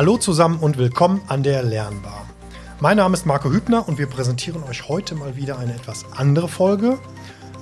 [0.00, 2.24] Hallo zusammen und willkommen an der Lernbar.
[2.80, 6.48] Mein Name ist Marco Hübner und wir präsentieren euch heute mal wieder eine etwas andere
[6.48, 6.98] Folge.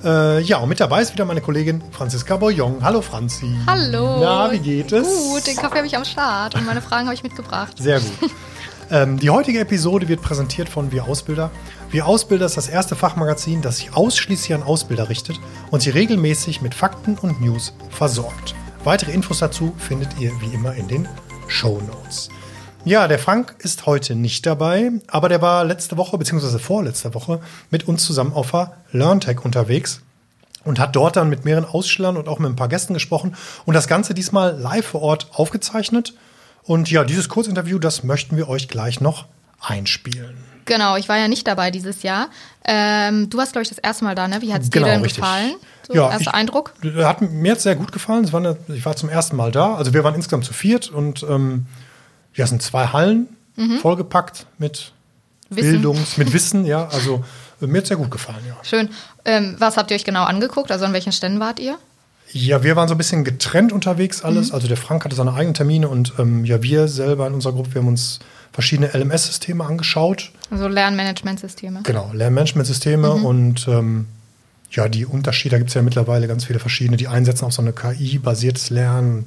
[0.05, 2.81] Äh, ja, und mit dabei ist wieder meine Kollegin Franziska Boyong.
[2.81, 3.53] Hallo Franzi.
[3.67, 4.21] Hallo.
[4.21, 5.05] Na, wie geht es?
[5.05, 7.73] Gut, den Kaffee habe ich am Start und meine Fragen habe ich mitgebracht.
[7.77, 8.31] Sehr gut.
[8.89, 11.51] ähm, die heutige Episode wird präsentiert von Wir Ausbilder.
[11.91, 16.61] Wir Ausbilder ist das erste Fachmagazin, das sich ausschließlich an Ausbilder richtet und sie regelmäßig
[16.61, 18.55] mit Fakten und News versorgt.
[18.85, 21.05] Weitere Infos dazu findet ihr wie immer in den
[21.49, 22.29] Show Notes.
[22.85, 26.59] Ja, der Frank ist heute nicht dabei, aber der war letzte Woche bzw.
[26.59, 30.01] vorletzte Woche mit uns zusammen auf der LearnTech unterwegs
[30.63, 33.35] und hat dort dann mit mehreren Ausstellern und auch mit ein paar Gästen gesprochen
[33.65, 36.13] und das Ganze diesmal live vor Ort aufgezeichnet.
[36.63, 39.25] Und ja, dieses Kurzinterview, das möchten wir euch gleich noch
[39.59, 40.48] einspielen.
[40.69, 42.29] Genau, ich war ja nicht dabei dieses Jahr.
[42.63, 44.39] Ähm, du warst, glaube ich, das erste Mal da, ne?
[44.41, 45.23] Wie hat es genau, dir denn richtig.
[45.23, 45.55] gefallen?
[45.87, 46.73] So, ja, erster ich, Eindruck?
[46.97, 48.23] Hat mir jetzt sehr gut gefallen.
[48.23, 49.73] Es war eine, ich war zum ersten Mal da.
[49.73, 51.65] Also wir waren insgesamt zu viert und ähm,
[52.35, 53.79] ja, es sind zwei Hallen mhm.
[53.79, 54.91] vollgepackt mit
[55.49, 55.71] Wissen.
[55.71, 56.87] Bildungs, mit Wissen, ja.
[56.89, 57.25] Also
[57.59, 58.55] mir hat sehr gut gefallen, ja.
[58.63, 58.89] Schön.
[59.25, 60.71] Ähm, was habt ihr euch genau angeguckt?
[60.71, 61.79] Also an welchen Ständen wart ihr?
[62.31, 64.49] Ja, wir waren so ein bisschen getrennt unterwegs alles.
[64.49, 64.55] Mhm.
[64.55, 67.73] Also der Frank hatte seine eigenen Termine und ähm, ja, wir selber in unserer Gruppe,
[67.73, 68.19] wir haben uns
[68.51, 70.31] verschiedene LMS-Systeme angeschaut.
[70.51, 71.81] Also Lernmanagementsysteme.
[71.83, 73.25] Genau, Lernmanagementsysteme mhm.
[73.25, 74.05] und ähm,
[74.71, 77.61] ja, die Unterschiede, da gibt es ja mittlerweile ganz viele verschiedene, die einsetzen auf so
[77.61, 79.25] eine KI-basiertes Lernen,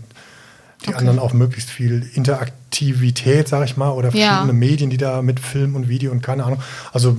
[0.84, 0.98] die okay.
[0.98, 4.52] anderen auch möglichst viel Interaktivität, sag ich mal, oder verschiedene ja.
[4.52, 6.60] Medien, die da mit Film und Video und keine Ahnung.
[6.92, 7.16] Also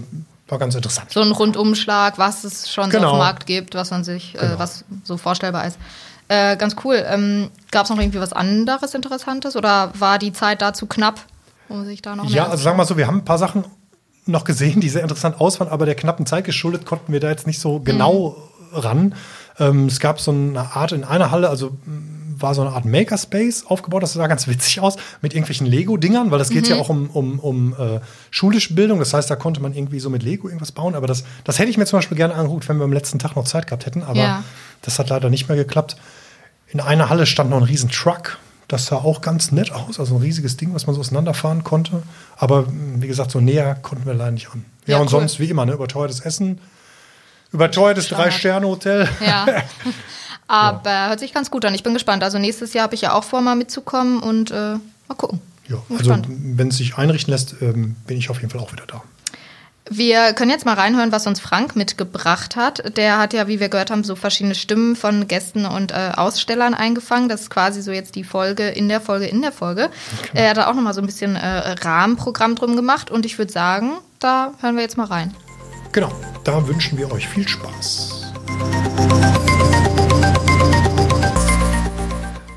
[0.48, 1.12] war ganz interessant.
[1.12, 3.02] So ein Rundumschlag, was es schon genau.
[3.02, 4.54] so auf dem Markt gibt, was man sich, äh, genau.
[4.54, 5.78] äh, was so vorstellbar ist.
[6.28, 7.04] Äh, ganz cool.
[7.08, 11.22] Ähm, Gab es noch irgendwie was anderes Interessantes oder war die Zeit dazu knapp,
[11.70, 13.66] um sich da noch Ja, also sagen wir mal so, wir haben ein paar Sachen
[14.26, 17.46] noch gesehen, die sehr interessant ausfallen, aber der knappen Zeit geschuldet konnten wir da jetzt
[17.46, 18.38] nicht so genau
[18.72, 18.78] mhm.
[18.78, 19.16] ran.
[19.60, 21.78] Ähm, es gab so eine Art in einer Halle, also
[22.44, 24.04] war so eine Art Makerspace aufgebaut.
[24.04, 26.76] Das sah ganz witzig aus mit irgendwelchen Lego-Dingern, weil das geht mhm.
[26.76, 29.00] ja auch um, um, um äh, schulische Bildung.
[29.00, 30.94] Das heißt, da konnte man irgendwie so mit Lego irgendwas bauen.
[30.94, 33.36] Aber das, das hätte ich mir zum Beispiel gerne angeguckt, wenn wir am letzten Tag
[33.36, 34.04] noch Zeit gehabt hätten.
[34.04, 34.44] Aber ja.
[34.84, 35.96] das hat leider nicht mehr geklappt.
[36.68, 38.38] In einer Halle stand noch ein riesen Truck.
[38.68, 42.02] Das sah auch ganz nett aus, also ein riesiges Ding, was man so auseinanderfahren konnte.
[42.38, 44.66] Aber wie gesagt, so näher konnten wir leider nicht an.
[44.86, 45.20] Ja, ja und cool.
[45.20, 46.60] sonst wie immer, ne, überteuertes Essen,
[47.52, 49.08] überteuertes Drei-Sterne-Hotel.
[49.24, 49.46] Ja.
[50.54, 51.08] Aber ja.
[51.08, 51.74] hört sich ganz gut an.
[51.74, 52.24] Ich bin gespannt.
[52.24, 54.76] Also nächstes Jahr habe ich ja auch vor, mal mitzukommen und äh,
[55.08, 55.42] mal gucken.
[55.68, 58.86] Ja, also wenn es sich einrichten lässt, ähm, bin ich auf jeden Fall auch wieder
[58.86, 59.02] da.
[59.90, 62.96] Wir können jetzt mal reinhören, was uns Frank mitgebracht hat.
[62.98, 66.76] Der hat ja, wie wir gehört haben, so verschiedene Stimmen von Gästen und äh, Ausstellern
[66.76, 67.30] eingefangen.
[67.30, 69.90] Das ist quasi so jetzt die Folge in der Folge in der Folge.
[70.20, 70.30] Okay.
[70.34, 73.40] Er hat da auch noch mal so ein bisschen äh, Rahmenprogramm drum gemacht und ich
[73.40, 75.34] würde sagen, da hören wir jetzt mal rein.
[75.94, 76.12] Genau,
[76.44, 78.34] da wünschen wir euch viel Spaß.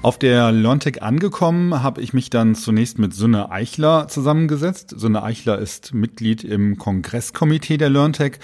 [0.07, 4.95] Auf der Learntech angekommen, habe ich mich dann zunächst mit Sunne Eichler zusammengesetzt.
[4.97, 8.35] Sunne Eichler ist Mitglied im Kongresskomitee der Learntech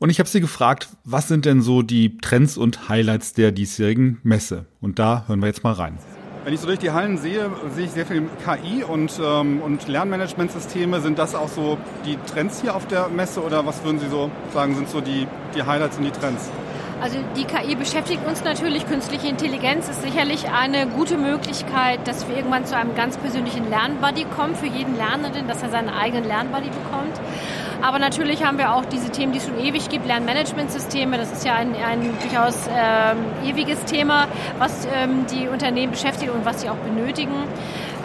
[0.00, 4.18] und ich habe sie gefragt, was sind denn so die Trends und Highlights der diesjährigen
[4.24, 4.64] Messe?
[4.80, 5.98] Und da hören wir jetzt mal rein.
[6.42, 9.86] Wenn ich so durch die Hallen sehe, sehe ich sehr viel KI und, ähm, und
[9.86, 11.00] Lernmanagementsysteme.
[11.00, 14.32] Sind das auch so die Trends hier auf der Messe oder was würden Sie so
[14.52, 16.50] sagen, sind so die, die Highlights und die Trends?
[17.00, 18.86] Also die KI beschäftigt uns natürlich.
[18.86, 24.24] Künstliche Intelligenz ist sicherlich eine gute Möglichkeit, dass wir irgendwann zu einem ganz persönlichen Lernbuddy
[24.36, 27.20] kommen für jeden Lernenden, dass er seinen eigenen Lernbuddy bekommt.
[27.82, 31.18] Aber natürlich haben wir auch diese Themen, die es schon ewig gibt, Lernmanagementsysteme.
[31.18, 34.26] Das ist ja ein, ein durchaus ähm, ewiges Thema,
[34.58, 37.34] was ähm, die Unternehmen beschäftigt und was sie auch benötigen.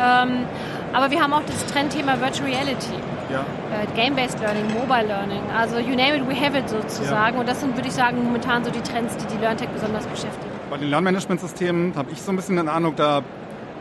[0.01, 0.45] Ähm,
[0.91, 2.95] aber wir haben auch das Trendthema Virtual Reality.
[3.31, 3.45] Ja.
[3.71, 5.41] Äh, Game-Based Learning, Mobile Learning.
[5.55, 7.35] Also you name it, we have it sozusagen.
[7.35, 7.39] Ja.
[7.39, 10.51] Und das sind, würde ich sagen, momentan so die Trends, die die LearnTech besonders beschäftigen.
[10.69, 13.21] Bei den Lernmanagementsystemen habe ich so ein bisschen den Eindruck, da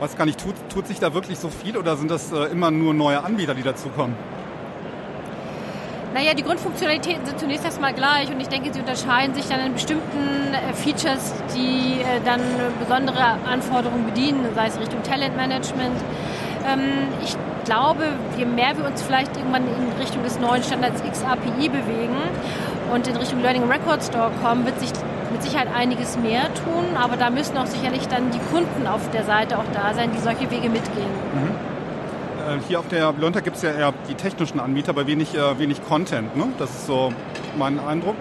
[0.00, 2.70] weiß gar nicht, tut, tut sich da wirklich so viel oder sind das äh, immer
[2.70, 4.16] nur neue Anbieter, die dazukommen?
[6.14, 9.75] Naja, die Grundfunktionalitäten sind zunächst erstmal gleich und ich denke, sie unterscheiden sich dann in
[9.75, 12.40] bestimmten äh, Features, die äh, dann
[12.81, 15.96] besondere Anforderungen bedienen, sei es Richtung Talentmanagement.
[16.67, 17.37] Ähm, ich
[17.69, 18.05] glaube,
[18.38, 22.17] je mehr wir uns vielleicht irgendwann in Richtung des neuen Standards XAPI bewegen
[22.94, 24.88] und in Richtung Learning Record Store kommen, wird sich
[25.31, 29.25] mit Sicherheit einiges mehr tun, aber da müssen auch sicherlich dann die Kunden auf der
[29.25, 31.12] Seite auch da sein, die solche Wege mitgehen.
[31.35, 32.56] Mhm.
[32.56, 35.59] Äh, hier auf der Blunter gibt es ja eher die technischen Anbieter, aber wenig, äh,
[35.59, 36.35] wenig Content.
[36.38, 36.44] Ne?
[36.59, 37.12] Das ist so
[37.59, 38.17] mein Eindruck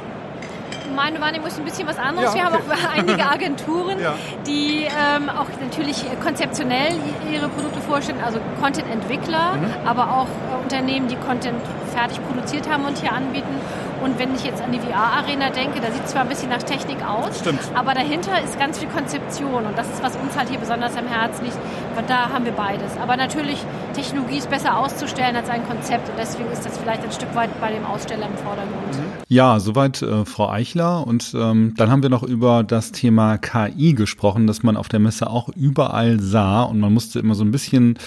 [0.96, 2.34] meine Wahrnehmung ist ein bisschen was anderes.
[2.36, 2.60] Ja, okay.
[2.66, 4.16] Wir haben auch einige Agenturen, ja.
[4.46, 6.94] die ähm, auch natürlich konzeptionell
[7.32, 9.88] ihre Produkte vorstellen, also Content-Entwickler, mhm.
[9.88, 11.62] aber auch äh, Unternehmen, die Content
[11.94, 13.60] fertig produziert haben und hier anbieten.
[14.04, 16.64] Und wenn ich jetzt an die VR-Arena denke, da sieht es zwar ein bisschen nach
[16.64, 17.60] Technik aus, Stimmt.
[17.74, 21.08] aber dahinter ist ganz viel Konzeption und das ist, was uns halt hier besonders am
[21.08, 21.58] Herzen liegt.
[21.96, 22.98] Von da haben wir beides.
[23.02, 23.64] Aber natürlich,
[23.94, 27.50] Technologie ist besser auszustellen als ein Konzept und deswegen ist das vielleicht ein Stück weit
[27.60, 29.00] bei dem Aussteller im Vordergrund.
[29.28, 31.06] Ja, soweit äh, Frau Eichler.
[31.06, 35.00] Und ähm, dann haben wir noch über das Thema KI gesprochen, das man auf der
[35.00, 36.64] Messe auch überall sah.
[36.64, 37.98] Und man musste immer so ein bisschen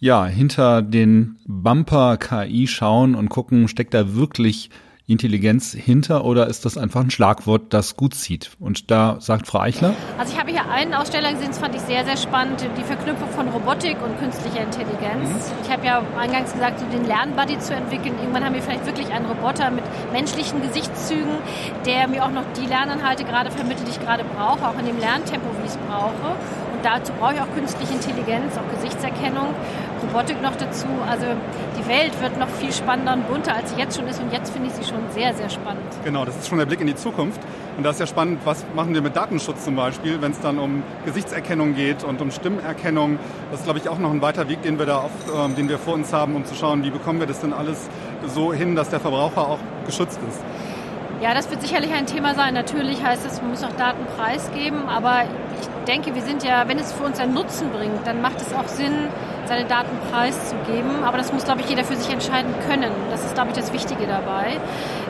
[0.00, 4.70] ja hinter den Bumper KI schauen und gucken, steckt da wirklich
[5.06, 8.52] Intelligenz hinter oder ist das einfach ein Schlagwort, das gut zieht?
[8.58, 9.94] Und da sagt Frau Eichler.
[10.18, 13.28] Also ich habe hier einen Aussteller gesehen, das fand ich sehr, sehr spannend, die Verknüpfung
[13.28, 15.52] von Robotik und künstlicher Intelligenz.
[15.62, 18.14] Ich habe ja eingangs gesagt, so den Lernbuddy zu entwickeln.
[18.18, 21.36] Irgendwann haben wir vielleicht wirklich einen Roboter mit menschlichen Gesichtszügen,
[21.84, 24.98] der mir auch noch die Lerninhalte gerade vermittelt, die ich gerade brauche, auch in dem
[24.98, 26.32] Lerntempo, wie ich es brauche.
[26.72, 29.52] Und dazu brauche ich auch künstliche Intelligenz, auch Gesichtserkennung,
[30.04, 30.86] Robotik noch dazu.
[31.08, 31.26] Also
[31.78, 34.20] die Welt wird noch viel spannender und bunter, als sie jetzt schon ist.
[34.20, 35.82] Und jetzt finde ich sie schon sehr, sehr spannend.
[36.04, 37.40] Genau, das ist schon der Blick in die Zukunft.
[37.76, 40.58] Und da ist ja spannend, was machen wir mit Datenschutz zum Beispiel, wenn es dann
[40.58, 43.18] um Gesichtserkennung geht und um Stimmerkennung.
[43.50, 45.68] Das ist, glaube ich, auch noch ein weiter Weg, den wir da auf, ähm, den
[45.68, 47.88] wir vor uns haben, um zu schauen, wie bekommen wir das denn alles
[48.26, 50.40] so hin, dass der Verbraucher auch geschützt ist.
[51.20, 52.54] Ja, das wird sicherlich ein Thema sein.
[52.54, 55.24] Natürlich heißt es, man muss auch Daten preisgeben, aber
[55.64, 58.52] ich denke, wir sind ja, wenn es für uns einen Nutzen bringt, dann macht es
[58.54, 59.08] auch Sinn,
[59.46, 61.04] seine Daten preiszugeben.
[61.04, 62.90] Aber das muss, glaube ich, jeder für sich entscheiden können.
[63.10, 64.58] Das ist, glaube ich, das Wichtige dabei.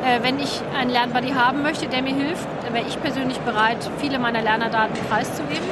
[0.04, 3.78] Äh, wenn ich einen Lernbuddy haben möchte, der mir hilft, dann wäre ich persönlich bereit,
[3.98, 5.68] viele meiner Lernerdaten preiszugeben.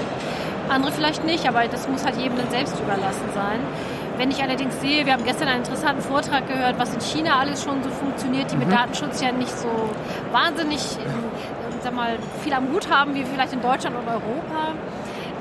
[0.69, 3.58] Andere vielleicht nicht, aber das muss halt jedem dann selbst überlassen sein.
[4.19, 7.64] Wenn ich allerdings sehe, wir haben gestern einen interessanten Vortrag gehört, was in China alles
[7.64, 9.69] schon so funktioniert, die mit Datenschutz ja nicht so
[10.31, 11.31] wahnsinnig äh,
[11.82, 14.75] sag mal, viel am Hut haben, wie vielleicht in Deutschland und Europa.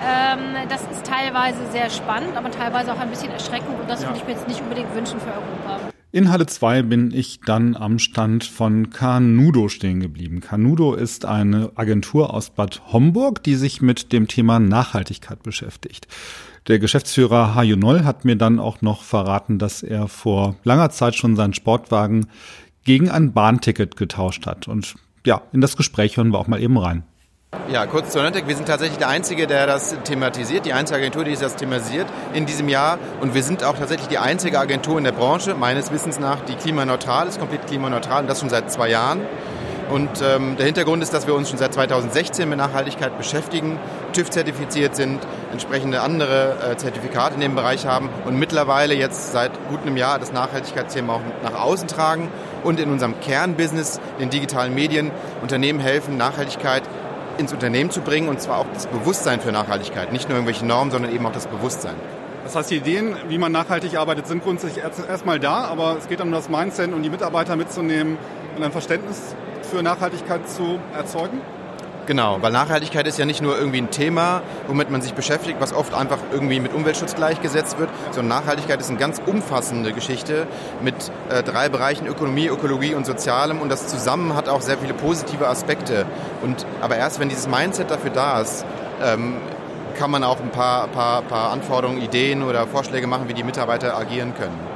[0.03, 4.07] Ähm, das ist teilweise sehr spannend, aber teilweise auch ein bisschen erschreckend und das Ja.
[4.07, 5.79] würde ich mir jetzt nicht unbedingt wünschen für Europa.
[6.13, 10.41] In Halle 2 bin ich dann am Stand von Canudo stehen geblieben.
[10.41, 16.07] Canudo ist eine Agentur aus Bad Homburg, die sich mit dem Thema Nachhaltigkeit beschäftigt.
[16.67, 21.15] Der Geschäftsführer Hajo Noll hat mir dann auch noch verraten, dass er vor langer Zeit
[21.15, 22.27] schon seinen Sportwagen
[22.83, 24.67] gegen ein Bahnticket getauscht hat.
[24.67, 24.95] Und
[25.25, 27.03] ja, in das Gespräch hören wir auch mal eben rein.
[27.69, 28.47] Ja, kurz zu Leontech.
[28.47, 32.45] Wir sind tatsächlich der Einzige, der das thematisiert, die einzige Agentur, die das thematisiert in
[32.45, 32.97] diesem Jahr.
[33.19, 36.55] Und wir sind auch tatsächlich die einzige Agentur in der Branche, meines Wissens nach, die
[36.55, 39.21] klimaneutral ist, komplett klimaneutral und das schon seit zwei Jahren.
[39.91, 43.77] Und ähm, der Hintergrund ist, dass wir uns schon seit 2016 mit Nachhaltigkeit beschäftigen,
[44.13, 45.19] TÜV-zertifiziert sind,
[45.51, 50.17] entsprechende andere äh, Zertifikate in dem Bereich haben und mittlerweile jetzt seit gut einem Jahr
[50.17, 52.29] das Nachhaltigkeitsthema auch nach außen tragen
[52.63, 55.11] und in unserem Kernbusiness, den digitalen Medien,
[55.41, 56.83] Unternehmen helfen, Nachhaltigkeit
[57.37, 60.13] ins Unternehmen zu bringen und zwar auch das Bewusstsein für Nachhaltigkeit.
[60.13, 61.95] Nicht nur irgendwelche Normen, sondern eben auch das Bewusstsein.
[62.45, 66.07] Das heißt, die Ideen, wie man nachhaltig arbeitet, sind grundsätzlich erst- erstmal da, aber es
[66.07, 68.17] geht um das Mindset und die Mitarbeiter mitzunehmen
[68.55, 69.35] und ein Verständnis
[69.71, 71.41] für Nachhaltigkeit zu erzeugen.
[72.07, 75.71] Genau, weil Nachhaltigkeit ist ja nicht nur irgendwie ein Thema, womit man sich beschäftigt, was
[75.71, 80.47] oft einfach irgendwie mit Umweltschutz gleichgesetzt wird, sondern Nachhaltigkeit ist eine ganz umfassende Geschichte
[80.81, 80.95] mit
[81.29, 85.47] äh, drei Bereichen Ökonomie, Ökologie und Sozialem und das zusammen hat auch sehr viele positive
[85.47, 86.05] Aspekte.
[86.41, 88.65] Und aber erst wenn dieses Mindset dafür da ist,
[89.01, 89.35] ähm,
[89.97, 93.95] kann man auch ein paar, paar, paar Anforderungen, Ideen oder Vorschläge machen, wie die Mitarbeiter
[93.95, 94.70] agieren können.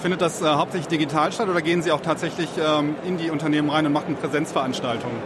[0.00, 3.68] Findet das äh, hauptsächlich digital statt oder gehen Sie auch tatsächlich ähm, in die Unternehmen
[3.70, 5.16] rein und machen Präsenzveranstaltungen?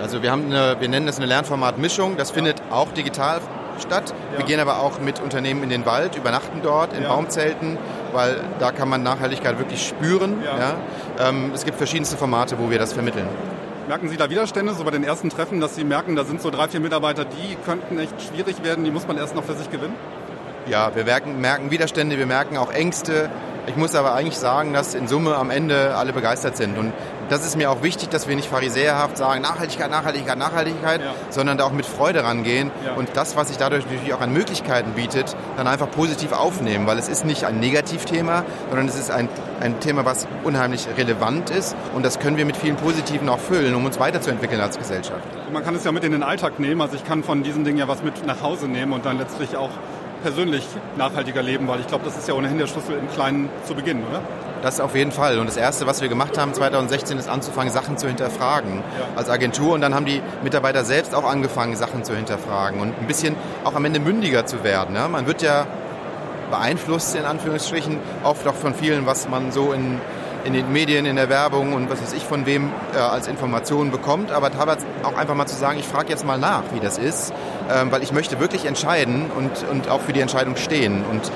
[0.00, 2.16] Also wir haben eine, wir nennen das eine Lernformatmischung.
[2.16, 3.40] Das findet auch digital
[3.80, 4.12] statt.
[4.32, 4.38] Ja.
[4.38, 7.08] Wir gehen aber auch mit Unternehmen in den Wald, übernachten dort in Ja.
[7.08, 7.78] Baumzelten,
[8.12, 10.42] weil da kann man Nachhaltigkeit wirklich spüren.
[10.44, 10.58] Ja.
[10.58, 11.28] Ja.
[11.28, 13.26] Ähm, es gibt verschiedenste Formate, wo wir das vermitteln.
[13.88, 16.50] Merken Sie da Widerstände, so bei den ersten Treffen, dass Sie merken, da sind so
[16.50, 19.70] drei, vier Mitarbeiter, die könnten echt schwierig werden, die muss man erst noch für sich
[19.70, 19.94] gewinnen?
[20.66, 23.28] Ja, wir merken, merken Widerstände, wir merken auch Ängste.
[23.66, 26.76] Ich muss aber eigentlich sagen, dass in Summe am Ende alle begeistert sind.
[26.76, 26.92] Und
[27.30, 31.12] das ist mir auch wichtig, dass wir nicht pharisäerhaft sagen, Nachhaltigkeit, Nachhaltigkeit, Nachhaltigkeit, Ja.
[31.30, 32.92] sondern da auch mit Freude rangehen Ja.
[32.92, 36.86] und das, was sich dadurch natürlich auch an Möglichkeiten bietet, dann einfach positiv aufnehmen.
[36.86, 39.30] Weil es ist nicht ein Negativthema, sondern es ist ein,
[39.60, 41.74] ein Thema, was unheimlich relevant ist.
[41.94, 45.22] Und das können wir mit vielen Positiven auch füllen, um uns weiterzuentwickeln als Gesellschaft.
[45.50, 47.78] Man kann es ja mit in den Alltag nehmen, also ich kann von diesen Dingen
[47.78, 49.70] ja was mit nach Hause nehmen und dann letztlich auch
[50.24, 50.66] persönlich
[50.96, 54.02] nachhaltiger leben, weil ich glaube, das ist ja ohnehin der Schlüssel im Kleinen zu beginnen,
[54.08, 54.22] oder?
[54.62, 55.38] Das auf jeden Fall.
[55.38, 58.82] Und das Erste, was wir gemacht haben 2016, ist anzufangen, Sachen zu hinterfragen
[59.16, 59.74] als Agentur.
[59.74, 63.74] Und dann haben die Mitarbeiter selbst auch angefangen, Sachen zu hinterfragen und ein bisschen auch
[63.74, 64.94] am Ende mündiger zu werden.
[64.94, 65.08] Ja?
[65.08, 65.66] Man wird ja
[66.50, 70.00] beeinflusst, in Anführungsstrichen, oft auch von vielen, was man so in,
[70.44, 73.90] in den Medien, in der Werbung und was weiß ich von wem äh, als Informationen
[73.90, 74.30] bekommt.
[74.30, 77.32] Aber teilweise auch einfach mal zu sagen, ich frage jetzt mal nach, wie das ist,
[77.70, 81.04] ähm, weil ich möchte wirklich entscheiden und, und auch für die Entscheidung stehen.
[81.10, 81.30] Und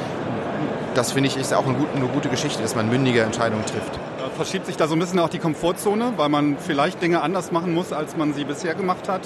[0.95, 3.99] das finde ich ist auch eine gute, eine gute Geschichte, dass man mündige Entscheidungen trifft.
[4.37, 7.75] Verschiebt sich da so ein bisschen auch die Komfortzone, weil man vielleicht Dinge anders machen
[7.75, 9.23] muss, als man sie bisher gemacht hat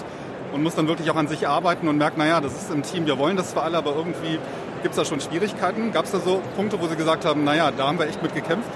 [0.53, 3.07] und muss dann wirklich auch an sich arbeiten und merkt, naja, das ist im Team,
[3.07, 4.39] wir wollen das zwar alle, aber irgendwie
[4.83, 5.93] gibt es da schon Schwierigkeiten.
[5.93, 8.35] Gab es da so Punkte, wo Sie gesagt haben, naja, da haben wir echt mit
[8.35, 8.69] gekämpft?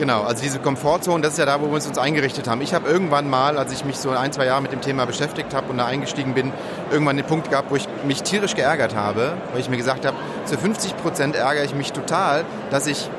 [0.00, 2.62] Genau, also diese Komfortzone, das ist ja da, wo wir uns eingerichtet haben.
[2.62, 5.52] Ich habe irgendwann mal, als ich mich so ein, zwei Jahre mit dem Thema beschäftigt
[5.52, 6.54] habe und da eingestiegen bin,
[6.90, 10.16] irgendwann den Punkt gehabt, wo ich mich tierisch geärgert habe, weil ich mir gesagt habe,
[10.46, 13.10] zu 50 Prozent ärgere ich mich total, dass ich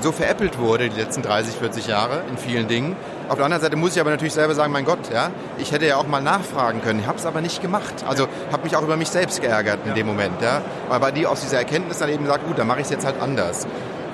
[0.00, 2.96] so veräppelt wurde die letzten 30, 40 Jahre in vielen Dingen.
[3.28, 5.86] Auf der anderen Seite muss ich aber natürlich selber sagen, mein Gott, ja, ich hätte
[5.86, 6.98] ja auch mal nachfragen können.
[6.98, 8.04] Ich habe es aber nicht gemacht.
[8.08, 9.94] Also habe mich auch über mich selbst geärgert in ja.
[9.94, 10.42] dem Moment.
[10.42, 10.62] Ja.
[10.90, 13.20] Aber die aus dieser Erkenntnis dann eben sagt, gut, dann mache ich es jetzt halt
[13.20, 13.68] anders.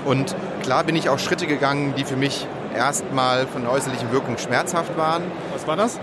[0.04, 4.38] Und klar bin ich auch Schritte gegangen, die für mich erstmal von der äußerlichen Wirkung
[4.38, 5.22] schmerzhaft waren.
[5.52, 5.98] Was war das?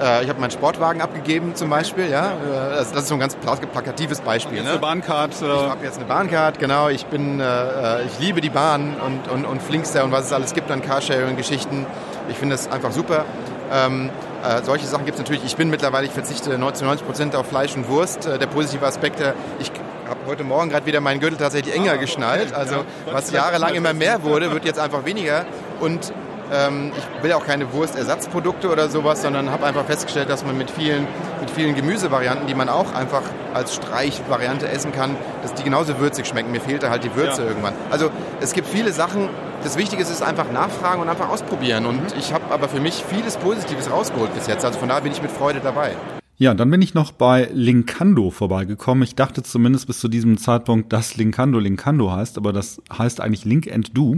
[0.00, 2.08] Äh, ich habe meinen Sportwagen abgegeben zum Beispiel.
[2.10, 2.32] Ja?
[2.32, 4.56] Äh, das, ist so ein ganz plakatives Beispiel.
[4.58, 4.70] Jetzt ne?
[4.72, 5.40] eine Bahncard.
[5.40, 6.88] Äh ich habe jetzt eine Bahncard, genau.
[6.88, 10.54] Ich bin, äh, ich liebe die Bahn und, und, und Flinkster und was es alles
[10.54, 11.86] gibt an Carsharing-Geschichten.
[12.28, 13.24] Ich finde das einfach super.
[13.72, 14.10] Ähm,
[14.42, 15.44] äh, solche Sachen gibt es natürlich.
[15.44, 18.26] Ich bin mittlerweile, ich verzichte 90 Prozent auf Fleisch und Wurst.
[18.26, 19.22] Der positive Aspekt,
[19.58, 19.70] ich
[20.08, 22.54] habe heute Morgen gerade wieder meinen Gürtel tatsächlich enger geschnallt.
[22.54, 25.44] Also was jahrelang immer mehr wurde, wird jetzt einfach weniger.
[25.80, 26.12] Und
[26.52, 30.70] ähm, ich will auch keine Wurstersatzprodukte oder sowas, sondern habe einfach festgestellt, dass man mit
[30.70, 31.06] vielen,
[31.40, 33.22] mit vielen Gemüsevarianten, die man auch einfach
[33.54, 36.50] als Streichvariante essen kann, dass die genauso würzig schmecken.
[36.52, 37.48] Mir fehlte halt die Würze ja.
[37.48, 37.74] irgendwann.
[37.90, 39.28] Also es gibt viele Sachen.
[39.62, 41.86] Das Wichtige ist einfach nachfragen und einfach ausprobieren.
[41.86, 42.18] Und mhm.
[42.18, 44.64] ich habe aber für mich vieles Positives rausgeholt bis jetzt.
[44.64, 45.92] Also von daher bin ich mit Freude dabei.
[46.36, 49.04] Ja, dann bin ich noch bei Linkando vorbeigekommen.
[49.04, 53.44] Ich dachte zumindest bis zu diesem Zeitpunkt, dass Linkando Linkando heißt, aber das heißt eigentlich
[53.44, 54.16] Link and Do.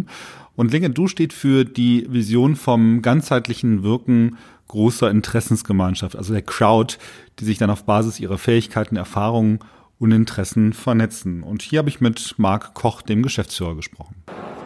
[0.54, 6.42] Und Link and Do steht für die Vision vom ganzheitlichen Wirken großer Interessensgemeinschaft, also der
[6.42, 6.96] Crowd,
[7.38, 9.58] die sich dann auf Basis ihrer Fähigkeiten, Erfahrungen
[9.98, 11.42] und Interessen vernetzen.
[11.42, 14.16] Und hier habe ich mit Marc Koch, dem Geschäftsführer, gesprochen.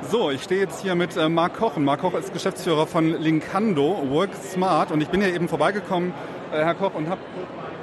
[0.08, 1.76] So, ich stehe jetzt hier mit äh, Marc Koch.
[1.76, 4.92] Und Marc Koch ist Geschäftsführer von Linkando, Work Smart.
[4.92, 6.12] Und ich bin hier eben vorbeigekommen
[6.50, 7.20] Herr Koch, und habe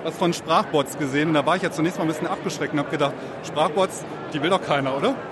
[0.04, 1.34] was von Sprachbots gesehen.
[1.34, 3.14] Da war ich ja zunächst mal ein bisschen abgeschreckt und habe gedacht,
[3.46, 5.16] Sprachbots, die will doch keiner, oder?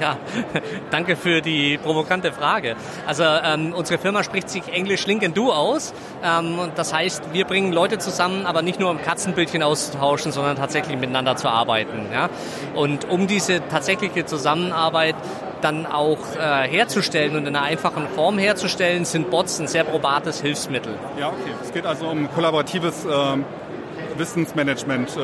[0.00, 0.18] Ja,
[0.90, 2.76] danke für die provokante Frage.
[3.06, 5.94] Also ähm, unsere Firma spricht sich Englisch Link and Do aus.
[6.22, 10.98] Ähm, das heißt, wir bringen Leute zusammen, aber nicht nur um Katzenbildchen auszutauschen, sondern tatsächlich
[10.98, 12.06] miteinander zu arbeiten.
[12.12, 12.28] Ja?
[12.74, 15.16] Und um diese tatsächliche Zusammenarbeit
[15.66, 20.40] dann auch äh, herzustellen und in einer einfachen Form herzustellen, sind Bots ein sehr probates
[20.40, 20.94] Hilfsmittel.
[21.18, 21.52] Ja, okay.
[21.62, 23.08] Es geht also um kollaboratives äh,
[24.16, 25.16] Wissensmanagement,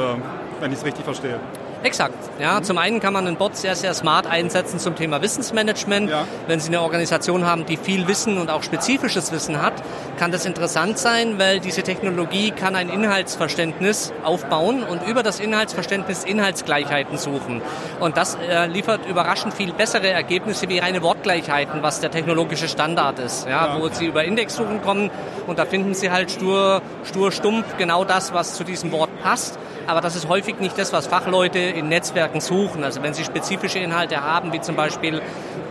[0.61, 1.41] wenn ich es richtig verstehe.
[1.83, 2.15] Exakt.
[2.41, 2.65] Ja, mhm.
[2.65, 6.11] zum einen kann man einen Bot sehr, sehr smart einsetzen zum Thema Wissensmanagement.
[6.11, 6.27] Ja.
[6.47, 9.75] Wenn Sie eine Organisation haben, die viel Wissen und auch spezifisches Wissen hat,
[10.23, 16.23] kann das interessant sein, weil diese Technologie kann ein Inhaltsverständnis aufbauen und über das Inhaltsverständnis
[16.23, 17.61] Inhaltsgleichheiten suchen.
[17.99, 23.19] Und das äh, liefert überraschend viel bessere Ergebnisse wie reine Wortgleichheiten, was der technologische Standard
[23.19, 23.49] ist.
[23.49, 23.81] Ja, ja.
[23.81, 25.11] Wo Sie über Indexsuchen kommen
[25.49, 29.59] und da finden Sie halt stur, stur, stumpf genau das, was zu diesem Wort passt
[29.87, 32.85] aber das ist häufig nicht das, was Fachleute in Netzwerken suchen.
[32.85, 35.21] Also wenn sie spezifische Inhalte haben, wie zum Beispiel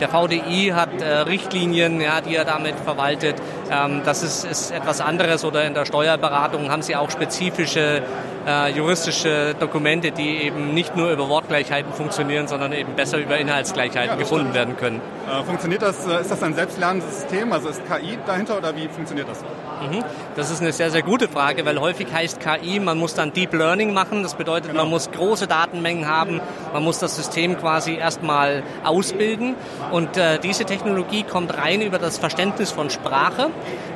[0.01, 3.36] der VDI hat äh, Richtlinien, ja, die er damit verwaltet,
[3.72, 5.46] ähm, das ist, ist etwas anderes.
[5.46, 8.01] Oder in der Steuerberatung haben sie auch spezifische
[8.48, 14.12] äh, juristische Dokumente, die eben nicht nur über Wortgleichheiten funktionieren, sondern eben besser über Inhaltsgleichheiten
[14.12, 14.55] ja, gefunden stimmt.
[14.55, 15.01] werden können.
[15.29, 17.53] Äh, funktioniert das, äh, ist das ein selbstlernendes System?
[17.53, 19.41] Also ist KI dahinter oder wie funktioniert das?
[19.41, 20.03] Mhm.
[20.36, 23.53] Das ist eine sehr, sehr gute Frage, weil häufig heißt KI, man muss dann Deep
[23.53, 24.24] Learning machen.
[24.24, 24.84] Das bedeutet, genau.
[24.84, 26.41] man muss große Datenmengen haben,
[26.74, 29.55] man muss das System quasi erstmal ausbilden.
[29.91, 33.50] Und äh, diese Technologie kommt rein über das Verständnis von Sprache.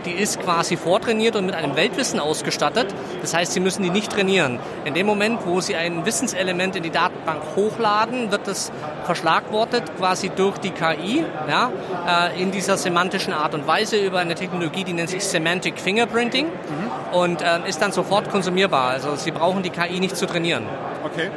[0.05, 2.93] Die ist quasi vortrainiert und mit einem Weltwissen ausgestattet.
[3.21, 4.59] Das heißt, Sie müssen die nicht trainieren.
[4.83, 8.71] In dem Moment, wo Sie ein Wissenselement in die Datenbank hochladen, wird das
[9.05, 11.71] verschlagwortet quasi durch die KI ja,
[12.07, 16.47] äh, in dieser semantischen Art und Weise über eine Technologie, die nennt sich Semantic Fingerprinting
[16.47, 17.17] mhm.
[17.17, 18.89] und äh, ist dann sofort konsumierbar.
[18.89, 20.65] Also Sie brauchen die KI nicht zu trainieren.
[21.03, 21.29] Okay.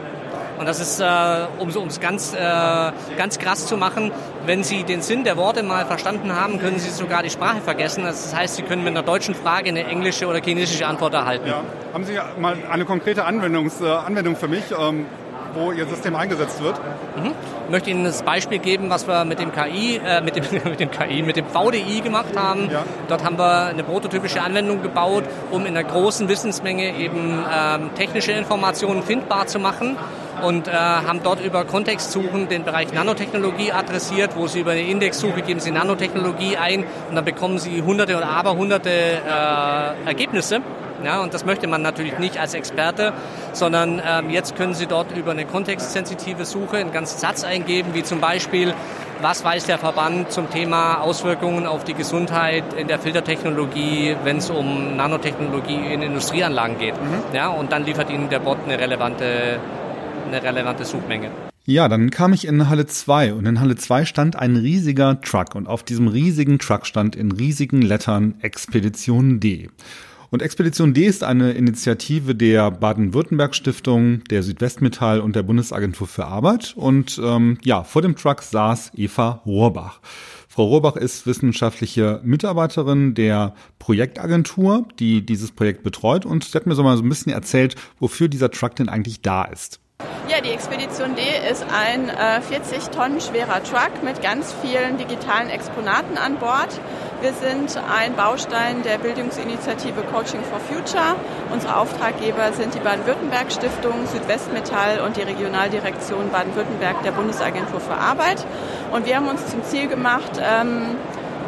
[0.59, 1.05] Und das ist, äh,
[1.59, 2.39] um es ganz, äh,
[3.17, 4.11] ganz krass zu machen,
[4.45, 8.05] wenn Sie den Sinn der Worte mal verstanden haben, können Sie sogar die Sprache vergessen.
[8.05, 11.47] Das heißt, Sie können mit einer deutschen Frage eine englische oder chinesische Antwort erhalten.
[11.47, 11.63] Ja.
[11.93, 14.65] Haben Sie mal eine konkrete Anwendungs, äh, Anwendung für mich?
[14.79, 15.07] Ähm
[15.55, 16.79] wo Ihr System eingesetzt wird?
[17.17, 17.33] Mhm.
[17.65, 20.81] Ich möchte Ihnen das Beispiel geben, was wir mit dem KI, äh, mit, dem, mit
[20.81, 22.71] dem KI, mit dem VDI gemacht haben.
[22.71, 22.85] Ja.
[23.09, 28.33] Dort haben wir eine prototypische Anwendung gebaut, um in einer großen Wissensmenge eben ähm, technische
[28.33, 29.97] Informationen findbar zu machen
[30.43, 35.43] und äh, haben dort über Kontextsuchen den Bereich Nanotechnologie adressiert, wo Sie über eine Indexsuche
[35.43, 40.61] geben Sie Nanotechnologie ein und dann bekommen Sie hunderte oder aber hunderte äh, Ergebnisse.
[41.05, 43.13] Ja, und das möchte man natürlich nicht als Experte.
[43.53, 48.03] sondern ähm, jetzt können Sie dort über eine kontextsensitive Suche einen ganzen Satz eingeben, wie
[48.03, 48.75] zum Beispiel,
[49.21, 54.51] was weiß der Verband zum Thema Auswirkungen auf die Gesundheit in der Filtertechnologie, wenn es
[54.51, 56.95] um Nanotechnologie in Industrieanlagen geht.
[56.95, 57.35] Mhm.
[57.35, 59.59] Ja, und dann liefert Ihnen der Bot eine relevante,
[60.27, 61.31] eine relevante Suchmenge.
[61.65, 65.55] Ja, dann kam ich in Halle 2 und in Halle 2 stand ein riesiger Truck
[65.55, 69.69] und auf diesem riesigen Truck stand in riesigen Lettern Expedition D.
[70.31, 76.75] Und Expedition D ist eine Initiative der Baden-Württemberg-Stiftung, der Südwestmetall und der Bundesagentur für Arbeit.
[76.77, 80.01] Und ähm, ja, vor dem Truck saß Eva Rohrbach.
[80.49, 86.27] Frau Rohrbach ist wissenschaftliche Mitarbeiterin der Projektagentur, die dieses Projekt betreut.
[86.27, 89.23] Und sie hat mir so mal so ein bisschen erzählt, wofür dieser Truck denn eigentlich
[89.23, 89.81] da ist.
[90.29, 95.49] Ja, die Expedition D ist ein äh, 40 Tonnen schwerer Truck mit ganz vielen digitalen
[95.49, 96.69] Exponaten an Bord.
[97.23, 101.17] Wir sind ein Baustein der Bildungsinitiative Coaching for Future.
[101.51, 108.45] Unsere Auftraggeber sind die Baden-Württemberg-Stiftung, Südwestmetall und die Regionaldirektion Baden-Württemberg der Bundesagentur für Arbeit.
[108.93, 110.97] Und wir haben uns zum Ziel gemacht, ähm,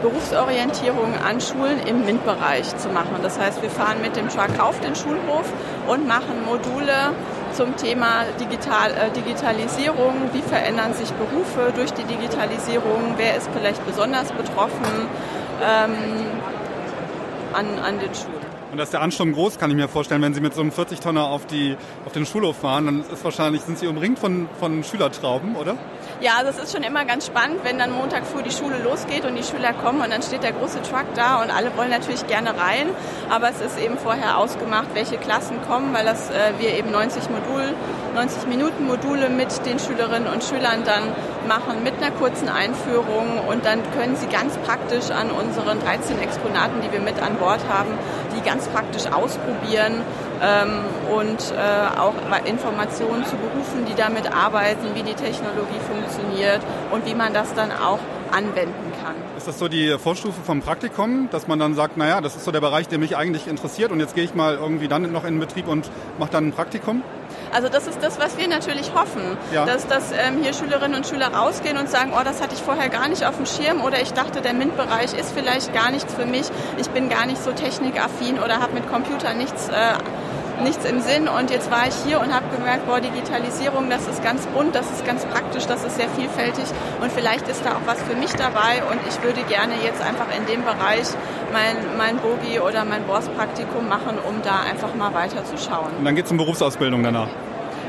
[0.00, 3.16] Berufsorientierung an Schulen im MINT-Bereich zu machen.
[3.22, 5.52] Das heißt, wir fahren mit dem Truck auf den Schulhof
[5.86, 7.12] und machen Module
[7.60, 10.14] zum Thema Digital, äh, Digitalisierung.
[10.32, 13.14] Wie verändern sich Berufe durch die Digitalisierung?
[13.18, 15.08] Wer ist vielleicht besonders betroffen?
[15.62, 15.92] ähm,
[17.52, 18.40] an, an den Schulen.
[18.70, 20.70] Und da ist der Ansturm groß, kann ich mir vorstellen, wenn Sie mit so einem
[20.70, 21.42] 40-Tonner auf,
[22.06, 25.76] auf den Schulhof fahren, dann ist wahrscheinlich, sind Sie umringt von, von Schülertrauben, oder?
[26.22, 29.24] Ja, also es ist schon immer ganz spannend, wenn dann Montag früh die Schule losgeht
[29.24, 32.26] und die Schüler kommen und dann steht der große Truck da und alle wollen natürlich
[32.26, 32.90] gerne rein.
[33.30, 37.30] Aber es ist eben vorher ausgemacht, welche Klassen kommen, weil das, äh, wir eben 90
[37.30, 37.74] Modul,
[38.14, 41.04] 90 Minuten Module mit den Schülerinnen und Schülern dann
[41.48, 46.82] machen mit einer kurzen Einführung und dann können sie ganz praktisch an unseren 13 Exponaten,
[46.82, 47.96] die wir mit an Bord haben,
[48.36, 50.02] die ganz praktisch ausprobieren
[50.40, 52.14] und äh, auch
[52.46, 57.70] Informationen zu Berufen, die damit arbeiten, wie die Technologie funktioniert und wie man das dann
[57.72, 57.98] auch
[58.32, 59.14] anwenden kann.
[59.36, 62.52] Ist das so die Vorstufe vom Praktikum, dass man dann sagt, naja, das ist so
[62.52, 65.34] der Bereich, der mich eigentlich interessiert und jetzt gehe ich mal irgendwie dann noch in
[65.34, 67.02] den Betrieb und mache dann ein Praktikum?
[67.52, 69.66] Also das ist das, was wir natürlich hoffen, ja.
[69.66, 72.88] dass, dass ähm, hier Schülerinnen und Schüler rausgehen und sagen, oh, das hatte ich vorher
[72.88, 76.26] gar nicht auf dem Schirm oder ich dachte, der MINT-Bereich ist vielleicht gar nichts für
[76.26, 76.46] mich,
[76.78, 79.72] ich bin gar nicht so technikaffin oder habe mit Computer nichts äh,
[80.60, 81.28] nichts im Sinn.
[81.28, 84.90] Und jetzt war ich hier und habe gemerkt, boah, Digitalisierung, das ist ganz bunt, das
[84.90, 86.64] ist ganz praktisch, das ist sehr vielfältig
[87.00, 90.26] und vielleicht ist da auch was für mich dabei und ich würde gerne jetzt einfach
[90.36, 91.08] in dem Bereich
[91.52, 95.90] mein, mein Bogi oder mein Boss-Praktikum machen, um da einfach mal weiter zu schauen.
[95.98, 97.28] Und dann geht es um Berufsausbildung danach?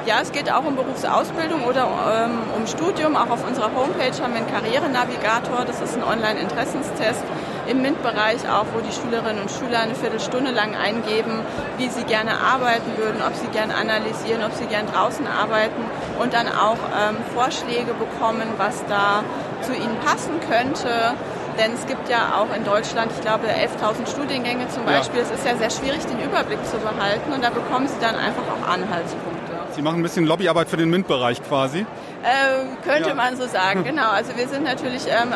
[0.06, 1.88] Ja, es geht auch um Berufsausbildung oder
[2.26, 3.16] ähm, um Studium.
[3.16, 5.64] Auch auf unserer Homepage haben wir einen Karrierenavigator.
[5.66, 7.24] Das ist ein Online-Interessenstest
[7.67, 11.41] im MINT-Bereich auch, wo die Schülerinnen und Schüler eine Viertelstunde lang eingeben,
[11.78, 15.82] wie sie gerne arbeiten würden, ob sie gerne analysieren, ob sie gerne draußen arbeiten
[16.19, 19.24] und dann auch ähm, Vorschläge bekommen, was da
[19.62, 21.13] zu ihnen passen könnte.
[21.60, 25.19] Denn es gibt ja auch in Deutschland, ich glaube, 11.000 Studiengänge zum Beispiel.
[25.19, 25.26] Ja.
[25.26, 28.43] Es ist ja sehr schwierig, den Überblick zu behalten und da bekommen sie dann einfach
[28.47, 29.52] auch Anhaltspunkte.
[29.76, 31.86] Sie machen ein bisschen Lobbyarbeit für den MINT-Bereich quasi.
[32.24, 33.16] Äh, könnte ja.
[33.16, 34.10] man so sagen, genau.
[34.10, 35.34] Also wir sind natürlich ähm,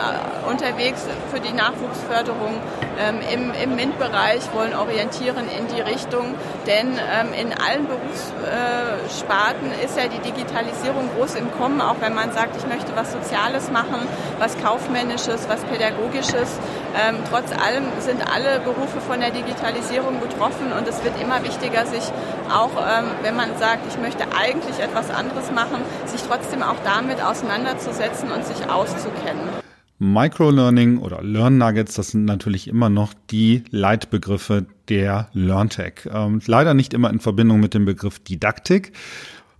[0.49, 2.61] unterwegs für die Nachwuchsförderung
[2.99, 6.35] ähm, im, im MINT-Bereich, wollen orientieren in die Richtung,
[6.67, 12.13] denn ähm, in allen Berufssparten äh, ist ja die Digitalisierung groß im Kommen, auch wenn
[12.13, 14.07] man sagt, ich möchte was Soziales machen,
[14.39, 16.59] was Kaufmännisches, was Pädagogisches.
[16.95, 21.85] Ähm, trotz allem sind alle Berufe von der Digitalisierung betroffen und es wird immer wichtiger,
[21.85, 22.11] sich
[22.49, 27.21] auch, ähm, wenn man sagt, ich möchte eigentlich etwas anderes machen, sich trotzdem auch damit
[27.21, 29.65] auseinanderzusetzen und sich auszukennen.
[29.97, 36.09] Microlearning oder Learn Nuggets, das sind natürlich immer noch die Leitbegriffe der LearnTech.
[36.11, 38.91] Ähm, leider nicht immer in Verbindung mit dem Begriff Didaktik.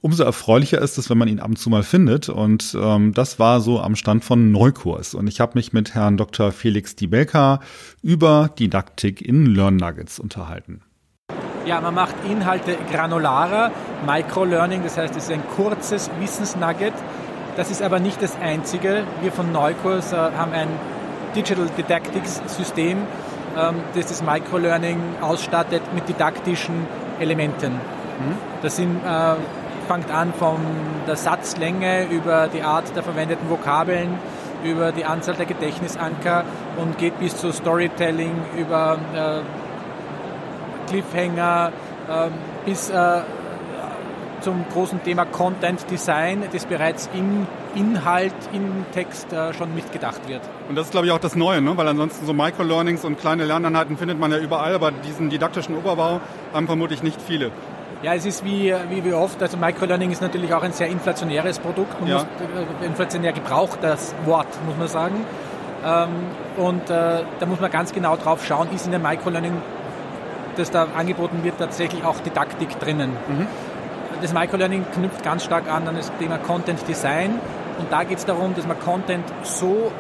[0.06, 2.30] Umso erfreulicher ist es, wenn man ihn ab und zu mal findet.
[2.30, 5.16] Und ähm, das war so am Stand von Neukurs.
[5.16, 6.52] Und ich habe mich mit Herrn Dr.
[6.52, 7.60] Felix Dibelka
[8.04, 10.84] über Didaktik in Learn Nuggets unterhalten.
[11.66, 13.72] Ja, man macht Inhalte granularer,
[14.06, 16.94] Microlearning, das heißt, es ist ein kurzes Wissensnugget.
[17.58, 19.06] Das ist aber nicht das Einzige.
[19.24, 20.68] Wir von Neukurs äh, haben ein
[21.36, 23.00] Digital Didactics System,
[23.58, 26.86] ähm, das das Microlearning ausstattet mit didaktischen
[27.20, 27.74] Elementen.
[27.74, 28.38] Mhm.
[28.62, 29.36] Das sind, äh,
[29.86, 30.58] fängt an von
[31.08, 34.20] der Satzlänge über die Art der verwendeten Vokabeln,
[34.64, 36.44] über die Anzahl der Gedächtnisanker
[36.78, 41.72] und geht bis zu Storytelling, über äh, Cliffhanger
[42.10, 42.32] ähm,
[42.66, 43.22] bis äh,
[44.42, 50.42] zum großen Thema Content Design, das bereits im Inhalt, im Text äh, schon mitgedacht wird.
[50.70, 51.76] Und das ist, glaube ich, auch das Neue, ne?
[51.76, 56.22] weil ansonsten so Microlearnings und kleine Lerneinheiten findet man ja überall, aber diesen didaktischen Oberbau
[56.54, 57.52] haben vermutlich nicht viele.
[58.06, 61.58] Ja, es ist wie, wie, wie oft, also Microlearning ist natürlich auch ein sehr inflationäres
[61.58, 62.00] Produkt.
[62.00, 62.16] Man Ja.
[62.18, 62.26] muss,
[62.84, 65.26] äh, inflationär gebraucht, das Wort, muss man sagen.
[65.84, 66.10] Ähm,
[66.64, 69.54] und äh, da muss man ganz genau drauf schauen, ist in dem Microlearning,
[70.56, 73.10] das da angeboten wird, tatsächlich auch Didaktik drinnen.
[74.22, 77.40] Das Microlearning knüpft ganz stark an an das Thema Content Design.
[77.80, 79.92] Und da geht es darum, dass man Content so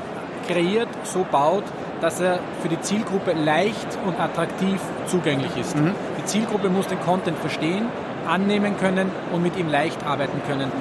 [0.48, 1.63] kreiert, so baut,
[2.02, 5.76] dass er für die Zielgruppe leicht und attraktiv zugänglich ist.
[6.26, 7.86] Die Zielgruppe muss den Content verstehen,
[8.28, 10.72] annehmen können und mit ihm leicht arbeiten können.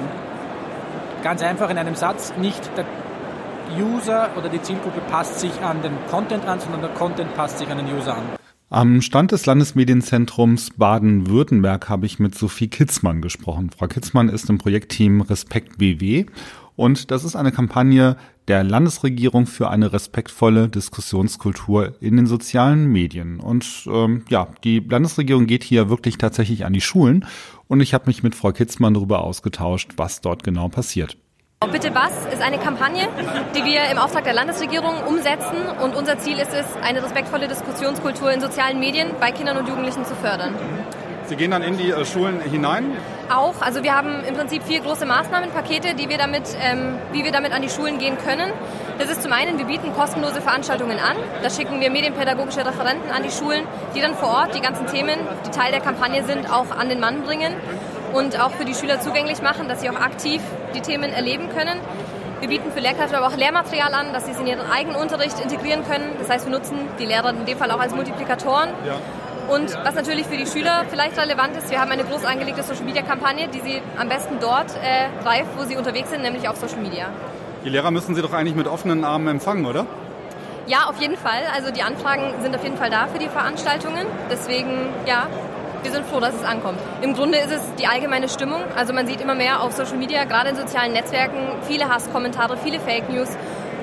[1.21, 2.85] Ganz einfach in einem Satz, nicht der
[3.79, 7.69] User oder die Zielgruppe passt sich an den Content an, sondern der Content passt sich
[7.69, 8.23] an den User an.
[8.71, 13.69] Am Stand des Landesmedienzentrums Baden-Württemberg habe ich mit Sophie Kitzmann gesprochen.
[13.69, 16.25] Frau Kitzmann ist im Projektteam Respekt BW
[16.75, 23.39] und das ist eine Kampagne der Landesregierung für eine respektvolle Diskussionskultur in den sozialen Medien.
[23.39, 27.25] Und ähm, ja, die Landesregierung geht hier wirklich tatsächlich an die Schulen
[27.67, 31.17] und ich habe mich mit Frau Kitzmann darüber ausgetauscht, was dort genau passiert.
[31.71, 33.07] Bitte was ist eine Kampagne,
[33.55, 38.31] die wir im Auftrag der Landesregierung umsetzen und unser Ziel ist es, eine respektvolle Diskussionskultur
[38.31, 40.53] in sozialen Medien bei Kindern und Jugendlichen zu fördern.
[41.25, 42.91] Sie gehen dann in die äh, Schulen hinein.
[43.29, 47.31] Auch, also wir haben im Prinzip vier große Maßnahmenpakete, die wir damit, ähm, wie wir
[47.31, 48.51] damit an die Schulen gehen können.
[48.99, 51.17] Das ist zum einen, wir bieten kostenlose Veranstaltungen an.
[51.41, 53.63] Da schicken wir medienpädagogische Referenten an die Schulen,
[53.95, 56.99] die dann vor Ort die ganzen Themen, die Teil der Kampagne sind, auch an den
[56.99, 57.53] Mann bringen
[58.13, 60.41] und auch für die Schüler zugänglich machen, dass sie auch aktiv
[60.75, 61.79] die Themen erleben können.
[62.39, 65.39] Wir bieten für Lehrkräfte aber auch Lehrmaterial an, dass sie es in ihren eigenen Unterricht
[65.39, 66.11] integrieren können.
[66.19, 68.69] Das heißt, wir nutzen die Lehrer in dem Fall auch als Multiplikatoren.
[69.47, 73.47] Und was natürlich für die Schüler vielleicht relevant ist, wir haben eine groß angelegte Social-Media-Kampagne,
[73.47, 77.07] die sie am besten dort äh, greift, wo sie unterwegs sind, nämlich auf Social Media.
[77.63, 79.85] Die Lehrer müssen Sie doch eigentlich mit offenen Armen empfangen, oder?
[80.67, 81.41] Ja, auf jeden Fall.
[81.53, 84.07] Also die Anfragen sind auf jeden Fall da für die Veranstaltungen.
[84.31, 85.27] Deswegen, ja,
[85.83, 86.79] wir sind froh, dass es ankommt.
[87.03, 88.61] Im Grunde ist es die allgemeine Stimmung.
[88.75, 92.79] Also man sieht immer mehr auf Social Media, gerade in sozialen Netzwerken, viele Hasskommentare, viele
[92.79, 93.29] Fake News.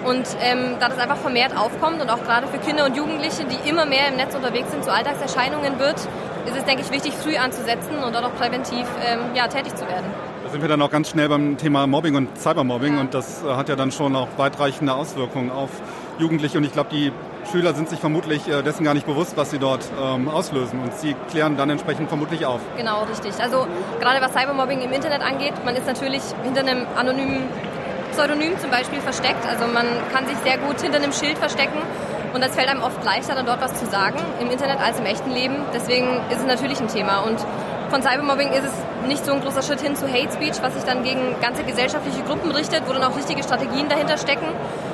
[0.04, 3.68] Und ähm, da das einfach vermehrt aufkommt und auch gerade für Kinder und Jugendliche, die
[3.68, 5.96] immer mehr im Netz unterwegs sind, zu Alltagserscheinungen wird,
[6.46, 9.86] ist es, denke ich, wichtig, früh anzusetzen und dort auch präventiv ähm, ja, tätig zu
[9.86, 10.06] werden.
[10.44, 13.54] Da sind wir dann auch ganz schnell beim Thema Mobbing und Cybermobbing und das äh,
[13.54, 15.70] hat ja dann schon auch weitreichende Auswirkungen auf
[16.18, 17.12] Jugendliche und ich glaube, die
[17.50, 20.94] Schüler sind sich vermutlich äh, dessen gar nicht bewusst, was sie dort ähm, auslösen und
[20.94, 22.60] sie klären dann entsprechend vermutlich auf.
[22.76, 23.32] Genau, richtig.
[23.40, 23.66] Also
[24.00, 27.44] gerade was Cybermobbing im Internet angeht, man ist natürlich hinter einem anonymen
[28.12, 29.44] Pseudonym zum Beispiel versteckt.
[29.46, 31.80] Also man kann sich sehr gut hinter einem Schild verstecken
[32.32, 35.06] und das fällt einem oft leichter, dann dort was zu sagen im Internet als im
[35.06, 35.56] echten Leben.
[35.74, 37.38] Deswegen ist es natürlich ein Thema und
[37.90, 40.84] von Cybermobbing ist es nicht so ein großer Schritt hin zu Hate Speech, was sich
[40.84, 44.46] dann gegen ganze gesellschaftliche Gruppen richtet, wo dann auch richtige Strategien dahinter stecken.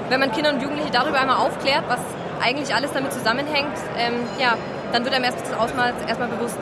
[0.08, 2.00] Wenn man Kinder und Jugendliche darüber einmal aufklärt, was
[2.40, 4.54] eigentlich alles damit zusammenhängt, ähm, ja,
[4.92, 6.58] dann wird einem erst das Ausmaß erstmal bewusst.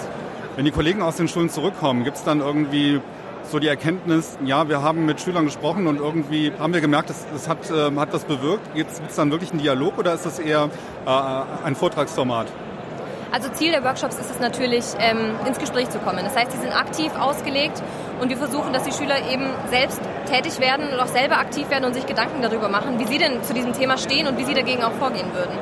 [0.56, 3.00] Wenn die Kollegen aus den Schulen zurückkommen, gibt es dann irgendwie
[3.50, 7.24] so die Erkenntnis, ja, wir haben mit Schülern gesprochen und irgendwie haben wir gemerkt, es,
[7.34, 8.74] es hat, ähm, hat was bewirkt.
[8.74, 10.68] Gibt es dann wirklich einen Dialog oder ist das eher
[11.06, 11.10] äh,
[11.64, 12.46] ein Vortragsformat?
[13.32, 16.24] Also Ziel der Workshops ist es natürlich, ähm, ins Gespräch zu kommen.
[16.24, 17.82] Das heißt, sie sind aktiv ausgelegt
[18.20, 21.84] und wir versuchen, dass die Schüler eben selbst tätig werden und auch selber aktiv werden
[21.84, 24.54] und sich Gedanken darüber machen, wie sie denn zu diesem Thema stehen und wie sie
[24.54, 25.58] dagegen auch vorgehen würden.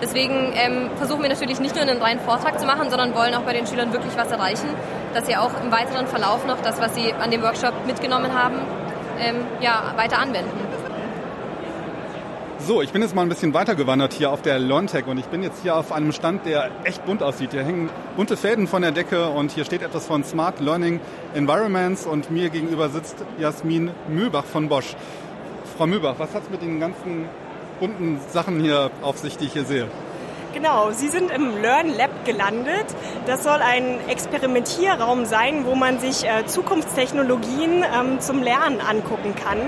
[0.00, 3.42] Deswegen ähm, versuchen wir natürlich nicht nur einen reinen Vortrag zu machen, sondern wollen auch
[3.42, 4.68] bei den Schülern wirklich was erreichen,
[5.16, 8.56] dass sie auch im weiteren Verlauf noch das, was sie an dem Workshop mitgenommen haben,
[9.18, 10.50] ähm, ja, weiter anwenden.
[12.58, 15.42] So, ich bin jetzt mal ein bisschen weitergewandert hier auf der LearnTech und ich bin
[15.42, 17.52] jetzt hier auf einem Stand, der echt bunt aussieht.
[17.52, 21.00] Hier hängen bunte Fäden von der Decke und hier steht etwas von Smart Learning
[21.34, 24.96] Environments und mir gegenüber sitzt Jasmin Mühlbach von Bosch.
[25.78, 27.26] Frau Mühlbach, was hat es mit den ganzen
[27.80, 29.88] bunten Sachen hier auf sich, die ich hier sehe?
[30.56, 32.86] Genau, Sie sind im Learn Lab gelandet.
[33.26, 39.58] Das soll ein Experimentierraum sein, wo man sich äh, Zukunftstechnologien ähm, zum Lernen angucken kann.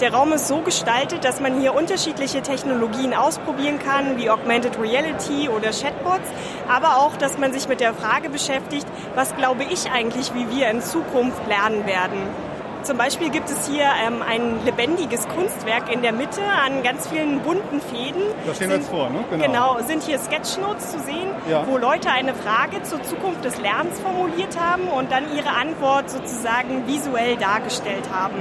[0.00, 5.50] Der Raum ist so gestaltet, dass man hier unterschiedliche Technologien ausprobieren kann, wie Augmented Reality
[5.50, 6.30] oder Chatbots,
[6.70, 10.70] aber auch, dass man sich mit der Frage beschäftigt, was glaube ich eigentlich, wie wir
[10.70, 12.18] in Zukunft lernen werden.
[12.82, 17.40] Zum Beispiel gibt es hier ähm, ein lebendiges Kunstwerk in der Mitte an ganz vielen
[17.40, 18.22] bunten Fäden.
[18.46, 19.22] Da stehen wir jetzt vor, ne?
[19.38, 19.78] Genau.
[19.86, 21.66] sind hier Sketchnotes zu sehen, Ja.
[21.66, 26.86] wo Leute eine Frage zur Zukunft des Lernens formuliert haben und dann ihre Antwort sozusagen
[26.86, 28.36] visuell dargestellt haben.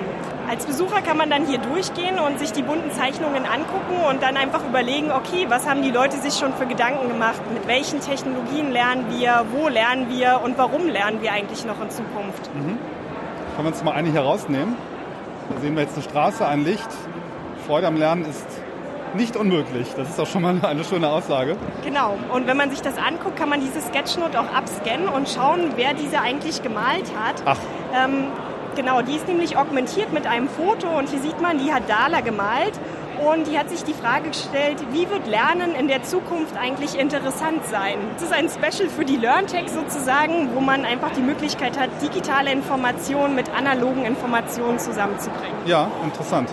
[0.49, 4.36] Als Besucher kann man dann hier durchgehen und sich die bunten Zeichnungen angucken und dann
[4.38, 7.39] einfach überlegen, okay, was haben die Leute sich schon für Gedanken gemacht?
[7.54, 9.45] Mit welchen Technologien lernen wir?
[9.52, 10.39] Wo lernen wir?
[10.43, 12.49] Und warum lernen wir eigentlich noch in Zukunft?
[12.56, 12.80] Mhm.
[13.59, 14.73] Können wir uns mal eine hier rausnehmen?
[15.53, 16.87] Da sehen wir jetzt eine Straße, ein Licht.
[17.67, 18.47] Freude am Lernen ist
[19.15, 19.85] nicht unmöglich.
[19.97, 21.57] Das ist auch schon mal eine schöne Aussage.
[21.83, 22.17] Genau.
[22.31, 25.93] Und wenn man sich das anguckt, kann man diese Sketchnote auch abscannen und schauen, wer
[25.93, 27.43] diese eigentlich gemalt hat.
[27.43, 27.57] Ach.
[27.93, 28.27] Ähm,
[28.77, 32.21] genau, die ist nämlich augmentiert mit einem Foto und hier sieht man, die hat Dala
[32.21, 32.79] gemalt.
[33.19, 37.65] Und die hat sich die Frage gestellt, wie wird Lernen in der Zukunft eigentlich interessant
[37.65, 37.97] sein?
[38.15, 42.51] Das ist ein Special für die LearnTech sozusagen, wo man einfach die Möglichkeit hat, digitale
[42.51, 45.58] Informationen mit analogen Informationen zusammenzubringen.
[45.65, 46.49] Ja, interessant.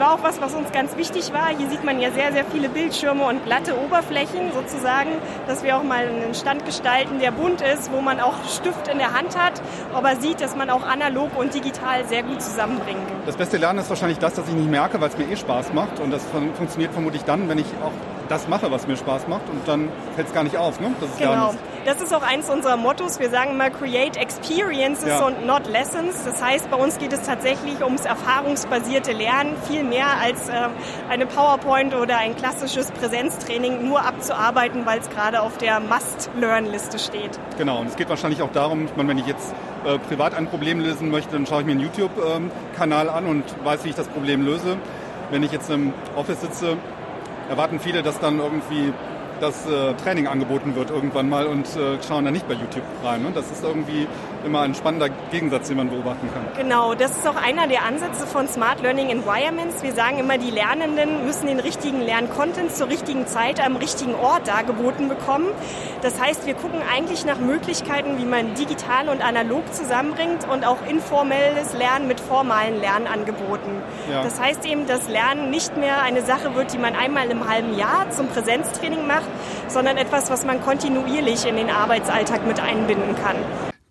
[0.00, 1.48] War auch was, was uns ganz wichtig war.
[1.48, 5.10] Hier sieht man ja sehr, sehr viele Bildschirme und glatte Oberflächen sozusagen,
[5.46, 8.96] dass wir auch mal einen Stand gestalten, der bunt ist, wo man auch Stift in
[8.96, 9.60] der Hand hat,
[9.92, 13.16] aber sieht, dass man auch analog und digital sehr gut zusammenbringen kann.
[13.26, 15.74] Das beste Lernen ist wahrscheinlich das, dass ich nicht merke, weil es mir eh Spaß
[15.74, 16.00] macht.
[16.00, 16.24] Und das
[16.56, 17.92] funktioniert vermutlich dann, wenn ich auch
[18.30, 19.48] das mache, was mir Spaß macht.
[19.50, 20.92] Und dann fällt es gar nicht auf, ne?
[21.00, 21.54] Das genau.
[21.84, 23.18] Das ist auch eins unserer Mottos.
[23.18, 25.26] Wir sagen immer Create Experiences ja.
[25.26, 26.24] und not Lessons.
[26.24, 30.68] Das heißt, bei uns geht es tatsächlich ums erfahrungsbasierte Lernen, viel mehr als äh,
[31.08, 37.40] eine PowerPoint oder ein klassisches Präsenztraining nur abzuarbeiten, weil es gerade auf der Must-Learn-Liste steht.
[37.56, 40.46] Genau, und es geht wahrscheinlich auch darum, ich meine, wenn ich jetzt äh, privat ein
[40.46, 43.96] Problem lösen möchte, dann schaue ich mir einen YouTube-Kanal ähm, an und weiß, wie ich
[43.96, 44.76] das Problem löse.
[45.30, 46.76] Wenn ich jetzt im Office sitze,
[47.50, 48.94] erwarten viele, dass dann irgendwie
[49.40, 53.22] das äh, Training angeboten wird irgendwann mal und äh, schauen dann nicht bei YouTube rein.
[53.22, 53.32] Ne?
[53.34, 54.06] Das ist irgendwie
[54.44, 56.42] immer ein spannender Gegensatz, den man beobachten kann.
[56.56, 59.82] Genau, das ist auch einer der Ansätze von Smart Learning Environments.
[59.82, 64.48] Wir sagen immer, die Lernenden müssen den richtigen Lerncontent zur richtigen Zeit am richtigen Ort
[64.48, 65.48] dargeboten bekommen.
[66.02, 70.78] Das heißt, wir gucken eigentlich nach Möglichkeiten, wie man digital und analog zusammenbringt und auch
[70.88, 73.82] informelles Lernen mit formalen Lernangeboten.
[74.10, 74.22] Ja.
[74.22, 77.76] Das heißt eben, dass Lernen nicht mehr eine Sache wird, die man einmal im halben
[77.76, 79.28] Jahr zum Präsenztraining macht,
[79.68, 83.36] sondern etwas, was man kontinuierlich in den Arbeitsalltag mit einbinden kann.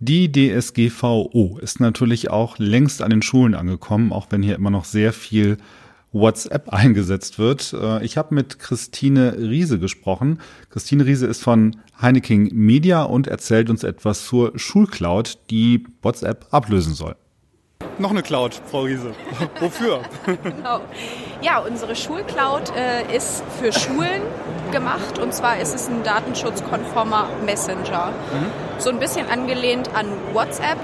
[0.01, 4.85] Die DSGVO ist natürlich auch längst an den Schulen angekommen, auch wenn hier immer noch
[4.85, 5.57] sehr viel
[6.13, 7.73] WhatsApp eingesetzt wird.
[7.73, 10.39] Äh, ich habe mit Christine Riese gesprochen.
[10.69, 16.93] Christine Riese ist von Heineken Media und erzählt uns etwas zur Schulcloud, die WhatsApp ablösen
[16.93, 17.17] soll.
[17.99, 19.11] Noch eine Cloud, Frau Riese.
[19.59, 19.99] Wofür?
[20.41, 20.79] genau.
[21.41, 24.21] Ja, unsere Schulcloud äh, ist für Schulen
[24.71, 28.11] gemacht und zwar ist es ein datenschutzkonformer Messenger.
[28.11, 28.79] Mhm.
[28.79, 30.77] So ein bisschen angelehnt an WhatsApp,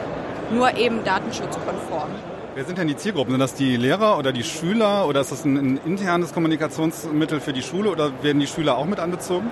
[0.52, 2.10] nur eben datenschutzkonform.
[2.54, 3.32] Wer sind denn die Zielgruppen?
[3.32, 7.54] Sind das die Lehrer oder die Schüler oder ist das ein, ein internes Kommunikationsmittel für
[7.54, 9.52] die Schule oder werden die Schüler auch mit angezogen?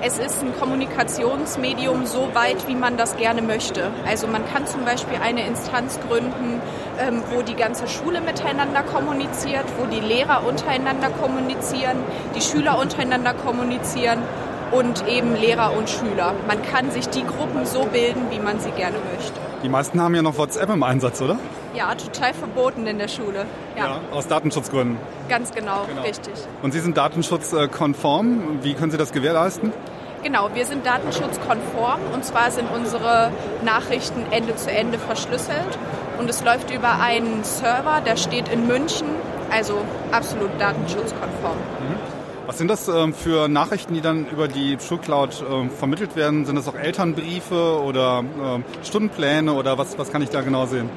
[0.00, 3.90] Es ist ein Kommunikationsmedium so weit, wie man das gerne möchte.
[4.06, 6.60] Also man kann zum Beispiel eine Instanz gründen,
[6.98, 11.98] ähm, wo die ganze Schule miteinander kommuniziert, wo die Lehrer untereinander kommunizieren,
[12.34, 14.18] die Schüler untereinander kommunizieren
[14.70, 16.34] und eben Lehrer und Schüler.
[16.46, 19.40] Man kann sich die Gruppen so bilden, wie man sie gerne möchte.
[19.62, 21.36] Die meisten haben ja noch WhatsApp im Einsatz, oder?
[21.74, 23.46] Ja, total verboten in der Schule.
[23.76, 24.96] Ja, ja aus Datenschutzgründen.
[25.28, 26.34] Ganz genau, genau, richtig.
[26.62, 28.62] Und Sie sind datenschutzkonform.
[28.62, 29.72] Wie können Sie das gewährleisten?
[30.22, 33.30] Genau, wir sind datenschutzkonform und zwar sind unsere
[33.64, 35.78] Nachrichten Ende zu Ende verschlüsselt
[36.18, 39.06] und es läuft über einen Server, der steht in München,
[39.50, 39.78] also
[40.10, 41.56] absolut datenschutzkonform.
[41.56, 42.18] Mhm.
[42.46, 46.46] Was sind das ähm, für Nachrichten, die dann über die Schulcloud ähm, vermittelt werden?
[46.46, 50.88] Sind das auch Elternbriefe oder ähm, Stundenpläne oder was, was kann ich da genau sehen?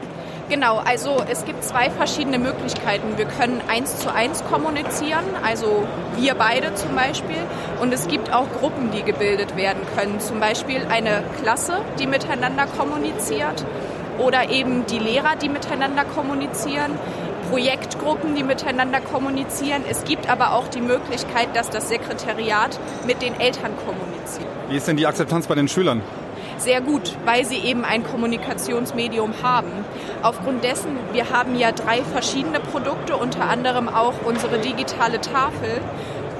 [0.51, 3.17] Genau, also es gibt zwei verschiedene Möglichkeiten.
[3.17, 5.87] Wir können eins zu eins kommunizieren, also
[6.17, 7.37] wir beide zum Beispiel.
[7.79, 10.19] Und es gibt auch Gruppen, die gebildet werden können.
[10.19, 13.65] Zum Beispiel eine Klasse, die miteinander kommuniziert
[14.19, 16.99] oder eben die Lehrer, die miteinander kommunizieren.
[17.49, 19.83] Projektgruppen, die miteinander kommunizieren.
[19.89, 24.49] Es gibt aber auch die Möglichkeit, dass das Sekretariat mit den Eltern kommuniziert.
[24.67, 26.01] Wie ist denn die Akzeptanz bei den Schülern?
[26.63, 29.71] Sehr gut, weil sie eben ein Kommunikationsmedium haben.
[30.21, 35.81] Aufgrund dessen, wir haben ja drei verschiedene Produkte, unter anderem auch unsere digitale Tafel.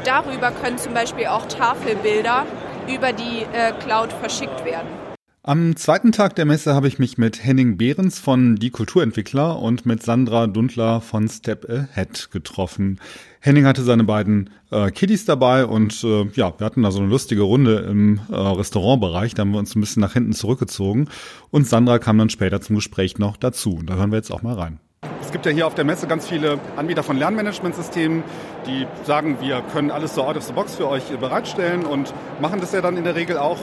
[0.04, 2.46] Darüber können zum Beispiel auch Tafelbilder
[2.88, 5.01] über die äh, Cloud verschickt werden.
[5.44, 9.88] Am zweiten Tag der Messe habe ich mich mit Henning Behrens von Die Kulturentwickler und
[9.88, 13.00] mit Sandra Dundler von Step Ahead getroffen.
[13.40, 17.08] Henning hatte seine beiden äh, Kiddies dabei und äh, ja, wir hatten da so eine
[17.08, 19.34] lustige Runde im äh, Restaurantbereich.
[19.34, 21.10] Da haben wir uns ein bisschen nach hinten zurückgezogen
[21.50, 23.78] und Sandra kam dann später zum Gespräch noch dazu.
[23.78, 24.80] Und da hören wir jetzt auch mal rein.
[25.24, 28.22] Es gibt ja hier auf der Messe ganz viele Anbieter von Lernmanagementsystemen,
[28.68, 32.60] die sagen, wir können alles so out of the box für euch bereitstellen und machen
[32.60, 33.58] das ja dann in der Regel auch.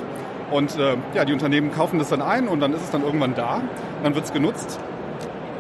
[0.51, 3.35] Und äh, ja, die Unternehmen kaufen das dann ein und dann ist es dann irgendwann
[3.35, 3.61] da,
[4.03, 4.81] dann wird es genutzt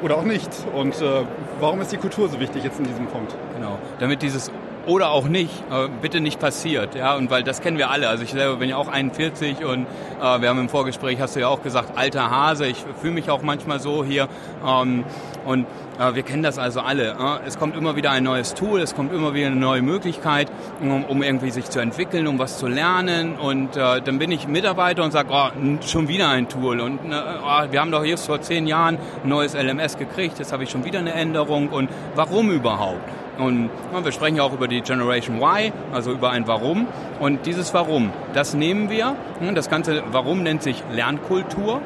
[0.02, 0.50] oder auch nicht.
[0.74, 1.24] Und äh,
[1.60, 3.34] warum ist die Kultur so wichtig jetzt in diesem Punkt?
[3.54, 4.50] Genau, damit dieses
[4.88, 5.52] oder auch nicht,
[6.00, 6.94] bitte nicht passiert.
[6.94, 8.08] Ja, und weil das kennen wir alle.
[8.08, 9.86] Also ich selber bin ja auch 41 und
[10.20, 12.66] äh, wir haben im Vorgespräch, hast du ja auch gesagt, alter Hase.
[12.66, 14.28] Ich fühle mich auch manchmal so hier.
[14.66, 15.04] Ähm,
[15.44, 15.66] und
[15.98, 17.10] äh, wir kennen das also alle.
[17.10, 17.46] Äh.
[17.46, 21.04] Es kommt immer wieder ein neues Tool, es kommt immer wieder eine neue Möglichkeit, um,
[21.04, 23.36] um irgendwie sich zu entwickeln, um was zu lernen.
[23.36, 25.48] Und äh, dann bin ich Mitarbeiter und sage, oh,
[25.86, 26.80] schon wieder ein Tool.
[26.80, 30.52] Und äh, oh, wir haben doch jetzt vor zehn Jahren ein neues LMS gekriegt, jetzt
[30.52, 31.68] habe ich schon wieder eine Änderung.
[31.68, 33.27] Und warum überhaupt?
[33.38, 33.70] Und
[34.02, 36.86] wir sprechen ja auch über die Generation Y, also über ein Warum.
[37.20, 39.14] Und dieses Warum, das nehmen wir.
[39.54, 41.80] Das ganze Warum nennt sich Lernkultur.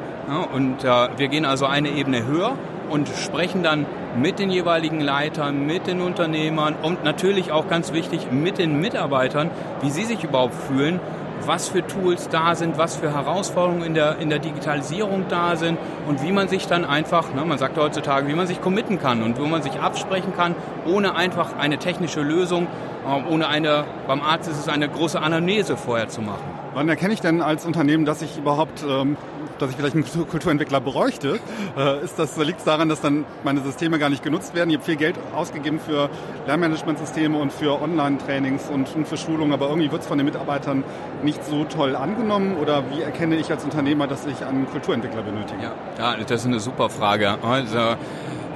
[0.53, 2.53] Und äh, wir gehen also eine Ebene höher
[2.89, 3.85] und sprechen dann
[4.17, 9.49] mit den jeweiligen Leitern, mit den Unternehmern und natürlich auch ganz wichtig mit den Mitarbeitern,
[9.81, 10.99] wie sie sich überhaupt fühlen,
[11.47, 15.77] was für Tools da sind, was für Herausforderungen in der, in der Digitalisierung da sind
[16.07, 19.23] und wie man sich dann einfach, ne, man sagt heutzutage, wie man sich committen kann
[19.23, 22.67] und wo man sich absprechen kann, ohne einfach eine technische Lösung,
[23.07, 26.43] äh, ohne eine, beim Arzt ist es eine große Anamnese vorher zu machen.
[26.73, 29.15] Wann erkenne ich denn als Unternehmen, dass ich überhaupt ähm,
[29.59, 31.39] dass ich vielleicht einen Kulturentwickler bräuchte.
[31.77, 34.69] Äh, ist das, liegt es daran, dass dann meine Systeme gar nicht genutzt werden?
[34.69, 36.09] Ich habe viel Geld ausgegeben für
[36.47, 40.83] Lernmanagementsysteme und für Online-Trainings und für Schulungen, aber irgendwie wird es von den Mitarbeitern
[41.23, 42.57] nicht so toll angenommen?
[42.57, 45.63] Oder wie erkenne ich als Unternehmer, dass ich einen Kulturentwickler benötige?
[45.63, 47.37] Ja, ja das ist eine super Frage.
[47.43, 47.95] Also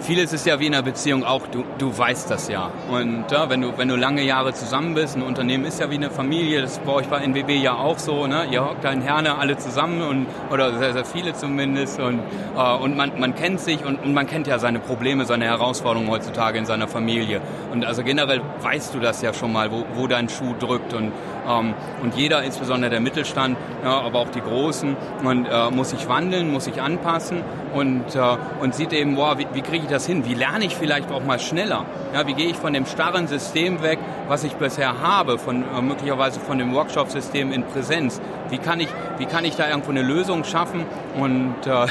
[0.08, 2.72] vieles ist ja wie in einer Beziehung auch, du, du weißt das ja.
[2.90, 5.96] Und ja, wenn, du, wenn du lange Jahre zusammen bist, ein Unternehmen ist ja wie
[5.96, 8.46] eine Familie, das war euch bei NWB ja auch so, ne?
[8.50, 12.22] ihr hockt da in Herne alle zusammen und, oder sehr, sehr viele zumindest und,
[12.56, 16.10] äh, und man, man kennt sich und, und man kennt ja seine Probleme, seine Herausforderungen
[16.10, 17.42] heutzutage in seiner Familie.
[17.74, 21.12] Und also generell weißt du das ja schon mal, wo, wo dein Schuh drückt und,
[21.48, 26.66] und jeder, insbesondere der Mittelstand, aber auch die Großen, man, äh, muss sich wandeln, muss
[26.66, 27.42] sich anpassen
[27.74, 30.26] und, äh, und sieht eben, boah, wie, wie kriege ich das hin?
[30.26, 31.86] Wie lerne ich vielleicht auch mal schneller?
[32.14, 35.82] Ja, wie gehe ich von dem starren System weg, was ich bisher habe, von äh,
[35.82, 38.22] möglicherweise von dem Workshop-System in Präsenz?
[38.50, 40.86] Wie kann ich, wie kann ich da irgendwo eine Lösung schaffen?
[41.18, 41.88] Und äh,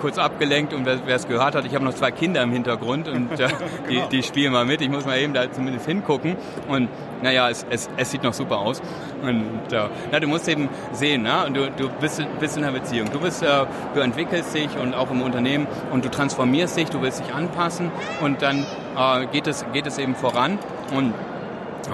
[0.00, 3.38] kurz abgelenkt und wer es gehört hat, ich habe noch zwei Kinder im Hintergrund und
[3.38, 3.48] äh,
[3.88, 4.08] die, genau.
[4.08, 4.80] die spielen mal mit.
[4.80, 6.36] Ich muss mal eben da zumindest hingucken
[6.68, 6.88] und
[7.22, 8.82] naja, es, es, es sieht noch super aus.
[9.22, 11.50] Und äh, na, du musst eben sehen, ne?
[11.52, 15.10] du, du bist, bist in einer Beziehung, du, bist, äh, du entwickelst dich und auch
[15.10, 19.64] im Unternehmen und du transformierst dich, du willst dich anpassen und dann äh, geht, es,
[19.72, 20.58] geht es eben voran
[20.94, 21.14] und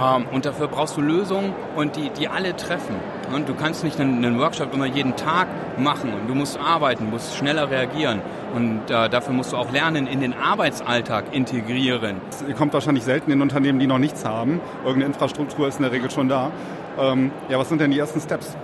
[0.01, 2.95] ähm, und dafür brauchst du Lösungen und die, die alle treffen.
[3.33, 5.47] Und du kannst nicht einen, einen Workshop immer jeden Tag
[5.79, 8.21] machen und du musst arbeiten, musst schneller reagieren.
[8.55, 12.17] Und äh, dafür musst du auch lernen, in den Arbeitsalltag integrieren.
[12.49, 14.61] Ihr kommt wahrscheinlich selten in Unternehmen, die noch nichts haben.
[14.85, 16.51] Irgendeine Infrastruktur ist in der Regel schon da.
[16.99, 18.57] Ähm, ja, was sind denn die ersten Steps?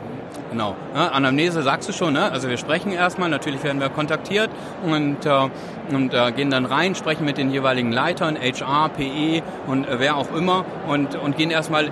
[0.50, 0.76] Genau.
[0.94, 2.30] Ja, Anamnese sagst du schon, ne?
[2.30, 4.48] Also wir sprechen erstmal, natürlich werden wir kontaktiert
[4.84, 5.48] und, äh,
[5.92, 10.16] und äh, gehen dann rein, sprechen mit den jeweiligen Leitern, HR, PE und äh, wer
[10.16, 11.90] auch immer und, und gehen erstmal äh,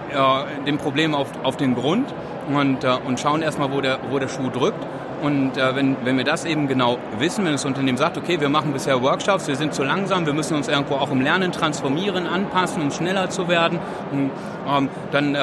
[0.67, 2.15] dem Problem auf, auf den Grund
[2.49, 4.85] und, äh, und schauen erstmal, wo der, wo der Schuh drückt.
[5.23, 8.51] Und äh, wenn, wenn wir das eben genau wissen, wenn das Unternehmen sagt, okay, wir
[8.51, 12.27] machen bisher Workshops, wir sind zu langsam, wir müssen uns irgendwo auch im Lernen transformieren,
[12.27, 13.79] anpassen, um schneller zu werden,
[14.13, 14.31] und,
[14.69, 15.41] ähm, dann, äh,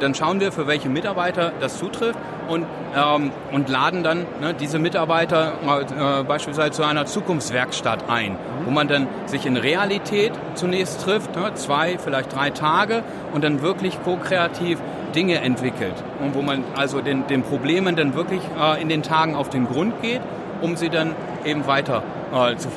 [0.00, 4.78] dann schauen wir, für welche Mitarbeiter das zutrifft und, ähm, und laden dann ne, diese
[4.78, 11.36] Mitarbeiter äh, beispielsweise zu einer Zukunftswerkstatt ein, wo man dann sich in Realität zunächst trifft,
[11.36, 13.02] ne, zwei, vielleicht drei Tage
[13.32, 14.78] und dann wirklich ko-kreativ
[15.14, 19.34] Dinge entwickelt und wo man also den, den Problemen dann wirklich äh, in den Tagen
[19.34, 20.20] auf den Grund geht,
[20.60, 22.02] um sie dann eben weiter
[22.32, 22.68] äh, zu,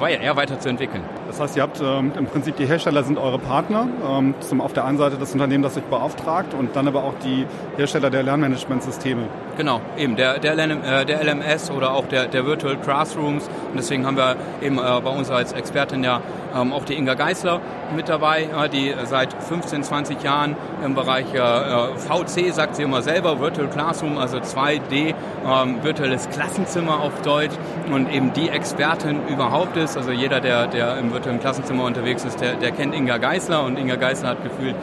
[0.00, 1.02] äh, eher weiterzuentwickeln.
[1.30, 4.72] Das heißt, ihr habt ähm, im Prinzip die Hersteller sind eure Partner, ähm, zum, auf
[4.72, 8.24] der einen Seite das Unternehmen, das euch beauftragt und dann aber auch die Hersteller der
[8.24, 9.28] Lernmanagementsysteme.
[9.56, 14.06] Genau, eben der, der, äh, der LMS oder auch der, der Virtual Classrooms und deswegen
[14.06, 16.20] haben wir eben äh, bei uns als Expertin ja
[16.54, 17.60] ähm, auch die Inga Geisler
[17.94, 22.82] mit dabei, äh, die seit 15, 20 Jahren im Bereich äh, äh VC, sagt sie
[22.82, 25.14] immer selber, Virtual Classroom, also 2D,
[25.46, 27.54] ähm, virtuelles Klassenzimmer auf Deutsch
[27.92, 29.96] und eben die Expertin überhaupt ist.
[29.96, 33.78] Also jeder, der, der im virtuellen Klassenzimmer unterwegs ist, der, der kennt Inga Geisler und
[33.78, 34.74] Inga Geisler hat gefühlt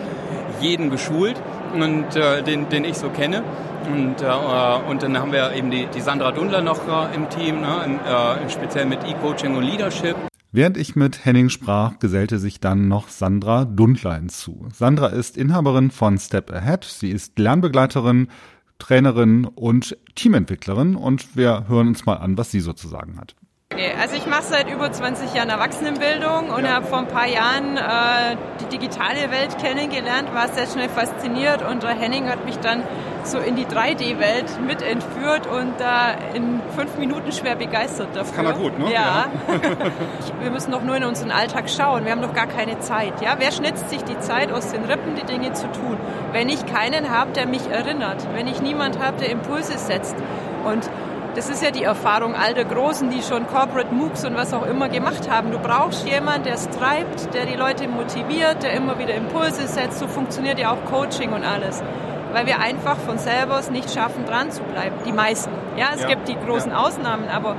[0.62, 1.41] jeden geschult
[1.73, 3.43] und äh, den, den ich so kenne.
[3.91, 7.62] Und, äh, und dann haben wir eben die, die Sandra Dundler noch äh, im Team,
[7.62, 10.15] ne, im, äh, speziell mit E-Coaching und Leadership.
[10.52, 14.67] Während ich mit Henning sprach, gesellte sich dann noch Sandra Dundler hinzu.
[14.73, 16.84] Sandra ist Inhaberin von Step Ahead.
[16.84, 18.28] Sie ist Lernbegleiterin,
[18.78, 23.36] Trainerin und Teamentwicklerin und wir hören uns mal an, was sie so zu sagen hat.
[23.74, 27.78] Okay, also ich mache seit über 20 Jahren Erwachsenenbildung und habe vor ein paar Jahren
[27.78, 32.82] äh, die digitale Welt kennengelernt, war sehr schnell fasziniert und Henning hat mich dann
[33.24, 38.24] so in die 3D-Welt mit entführt und da in fünf Minuten schwer begeistert dafür.
[38.24, 38.92] Das kann er gut, ne?
[38.92, 39.26] Ja.
[39.48, 39.60] ja.
[40.42, 42.06] wir müssen doch nur in unseren Alltag schauen.
[42.06, 43.22] Wir haben doch gar keine Zeit.
[43.22, 43.36] Ja?
[43.38, 45.98] Wer schnitzt sich die Zeit aus den Rippen, die Dinge zu tun?
[46.32, 50.15] Wenn ich keinen habe, der mich erinnert, wenn ich niemand habe, der Impulse setzt.
[50.65, 50.90] Und
[51.38, 54.65] das ist ja die Erfahrung all der Großen, die schon Corporate MOOCs und was auch
[54.65, 55.52] immer gemacht haben.
[55.52, 60.00] Du brauchst jemanden, der es treibt, der die Leute motiviert, der immer wieder Impulse setzt.
[60.00, 61.83] So funktioniert ja auch Coaching und alles.
[62.33, 64.96] Weil wir einfach von selber es nicht schaffen, dran zu bleiben.
[65.06, 65.52] Die meisten.
[65.77, 66.08] Ja, es ja.
[66.08, 66.79] gibt die großen ja.
[66.79, 67.56] Ausnahmen, aber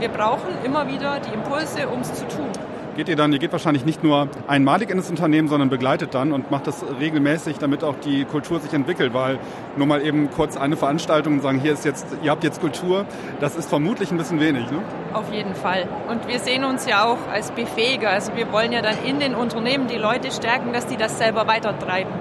[0.00, 2.50] wir brauchen immer wieder die Impulse, um es zu tun
[2.96, 6.32] geht ihr dann, ihr geht wahrscheinlich nicht nur einmalig in das Unternehmen, sondern begleitet dann
[6.32, 9.38] und macht das regelmäßig, damit auch die Kultur sich entwickelt, weil
[9.76, 13.06] nur mal eben kurz eine Veranstaltung und sagen, hier ist jetzt, ihr habt jetzt Kultur,
[13.40, 14.82] das ist vermutlich ein bisschen wenig, ne?
[15.12, 15.88] Auf jeden Fall.
[16.08, 18.10] Und wir sehen uns ja auch als Befähiger.
[18.10, 21.46] Also wir wollen ja dann in den Unternehmen die Leute stärken, dass die das selber
[21.46, 22.12] weitertreiben.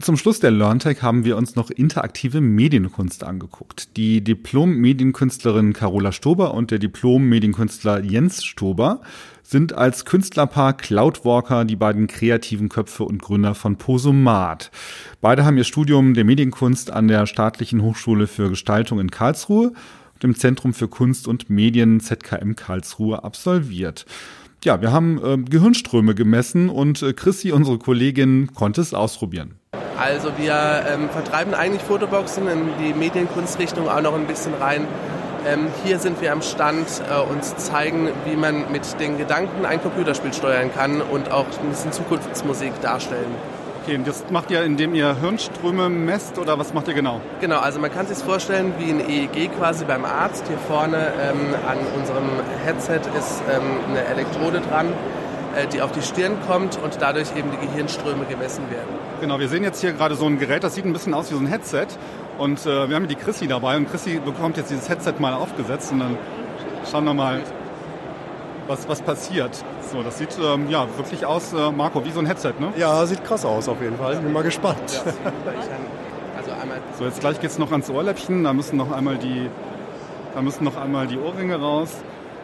[0.00, 3.96] Zum Schluss der LearnTech haben wir uns noch interaktive Medienkunst angeguckt.
[3.96, 9.02] Die Diplom-Medienkünstlerin Carola Stober und der Diplom-Medienkünstler Jens Stober
[9.54, 14.72] sind als Künstlerpaar Cloudwalker die beiden kreativen Köpfe und Gründer von Posomat.
[15.20, 19.68] Beide haben ihr Studium der Medienkunst an der Staatlichen Hochschule für Gestaltung in Karlsruhe
[20.14, 24.06] und im Zentrum für Kunst und Medien ZKM Karlsruhe absolviert.
[24.64, 29.54] Ja, wir haben äh, Gehirnströme gemessen und äh, Chrissy, unsere Kollegin, konnte es ausprobieren.
[29.96, 34.88] Also wir ähm, vertreiben eigentlich Fotoboxen in die Medienkunstrichtung auch noch ein bisschen rein.
[35.46, 39.82] Ähm, hier sind wir am Stand äh, und zeigen, wie man mit den Gedanken ein
[39.82, 43.34] Computerspiel steuern kann und auch ein bisschen Zukunftsmusik darstellen.
[43.82, 47.20] Okay, das macht ihr, indem ihr Hirnströme messt oder was macht ihr genau?
[47.42, 50.44] Genau, also man kann sich vorstellen wie ein EEG quasi beim Arzt.
[50.48, 52.30] Hier vorne ähm, an unserem
[52.64, 54.86] Headset ist ähm, eine Elektrode dran,
[55.54, 58.88] äh, die auf die Stirn kommt und dadurch eben die Gehirnströme gemessen werden.
[59.20, 61.34] Genau, wir sehen jetzt hier gerade so ein Gerät, das sieht ein bisschen aus wie
[61.34, 61.88] so ein Headset
[62.38, 65.92] und äh, wir haben die Chrissy dabei und Chrissy bekommt jetzt dieses Headset mal aufgesetzt
[65.92, 66.18] und dann
[66.90, 67.40] schauen wir mal,
[68.66, 69.64] was, was passiert.
[69.92, 72.72] So, das sieht ähm, ja wirklich aus, äh, Marco, wie so ein Headset, ne?
[72.76, 74.16] Ja, sieht krass aus auf jeden Fall.
[74.16, 75.02] Bin mal gespannt.
[76.36, 76.50] Also
[76.98, 79.48] so, jetzt gleich geht es noch ans Ohrläppchen, da müssen noch einmal die,
[80.34, 81.90] da müssen noch einmal die Ohrringe raus.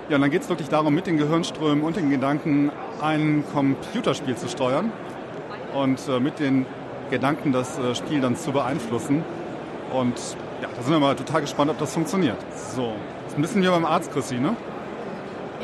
[0.09, 2.70] Ja, und dann geht es wirklich darum, mit den Gehirnströmen und den Gedanken
[3.01, 4.93] ein Computerspiel zu steuern
[5.74, 6.66] und äh, mit den
[7.11, 9.24] Gedanken das äh, Spiel dann zu beeinflussen.
[9.93, 10.18] Und
[10.62, 12.36] ja, da sind wir mal total gespannt, ob das funktioniert.
[12.74, 12.95] So,
[13.26, 14.57] ist ein bisschen wie beim Arzt, Chrissy, ne?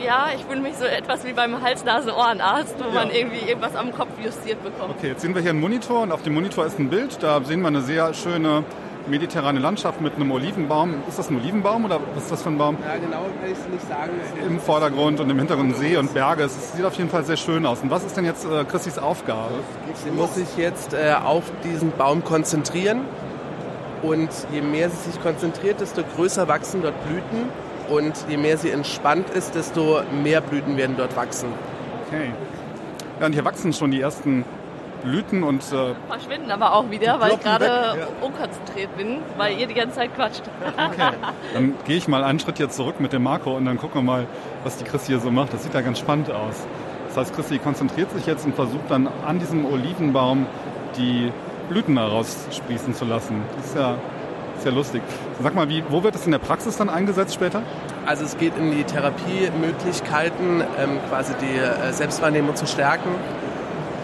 [0.04, 2.94] Ja, ich fühle mich so etwas wie beim Hals-Nase-Ohrenarzt, wo ja.
[2.94, 4.94] man irgendwie irgendwas am Kopf justiert bekommt.
[4.98, 7.22] Okay, jetzt sehen wir hier einen Monitor und auf dem Monitor ist ein Bild.
[7.22, 8.64] Da sehen wir eine sehr schöne
[9.06, 10.94] mediterrane Landschaft mit einem Olivenbaum.
[11.08, 12.76] Ist das ein Olivenbaum oder was ist das für ein Baum?
[12.84, 14.12] Ja, genau kann ich es nicht sagen.
[14.46, 16.42] Im Vordergrund und im Hintergrund See und Berge.
[16.42, 17.80] Es sieht auf jeden Fall sehr schön aus.
[17.80, 19.54] Und was ist denn jetzt äh, Chrissys Aufgabe?
[20.04, 23.02] Sie muss sich jetzt äh, auf diesen Baum konzentrieren
[24.02, 27.48] und je mehr sie sich konzentriert, desto größer wachsen dort Blüten.
[27.88, 31.48] Und je mehr sie entspannt ist, desto mehr Blüten werden dort wachsen.
[32.06, 32.32] Okay.
[33.20, 34.44] Ja, und hier wachsen schon die ersten
[35.02, 35.62] Blüten und.
[35.72, 37.94] Äh, Verschwinden aber auch wieder, weil ich gerade ja.
[38.20, 40.42] unkonzentriert bin, weil ihr die ganze Zeit quatscht.
[40.60, 41.12] Okay.
[41.54, 44.02] Dann gehe ich mal einen Schritt jetzt zurück mit dem Marco und dann gucken wir
[44.02, 44.26] mal,
[44.64, 45.52] was die Christi hier so macht.
[45.52, 46.66] Das sieht ja ganz spannend aus.
[47.08, 50.46] Das heißt, Christi konzentriert sich jetzt und versucht dann an diesem Olivenbaum
[50.96, 51.32] die
[51.68, 53.42] Blüten heraussprießen zu lassen.
[53.56, 53.96] Das ist ja,
[54.58, 55.02] sehr lustig.
[55.42, 57.62] Sag mal, wie, wo wird das in der Praxis dann eingesetzt später?
[58.06, 63.10] Also es geht in die Therapiemöglichkeiten, ähm, quasi die äh, Selbstwahrnehmung zu stärken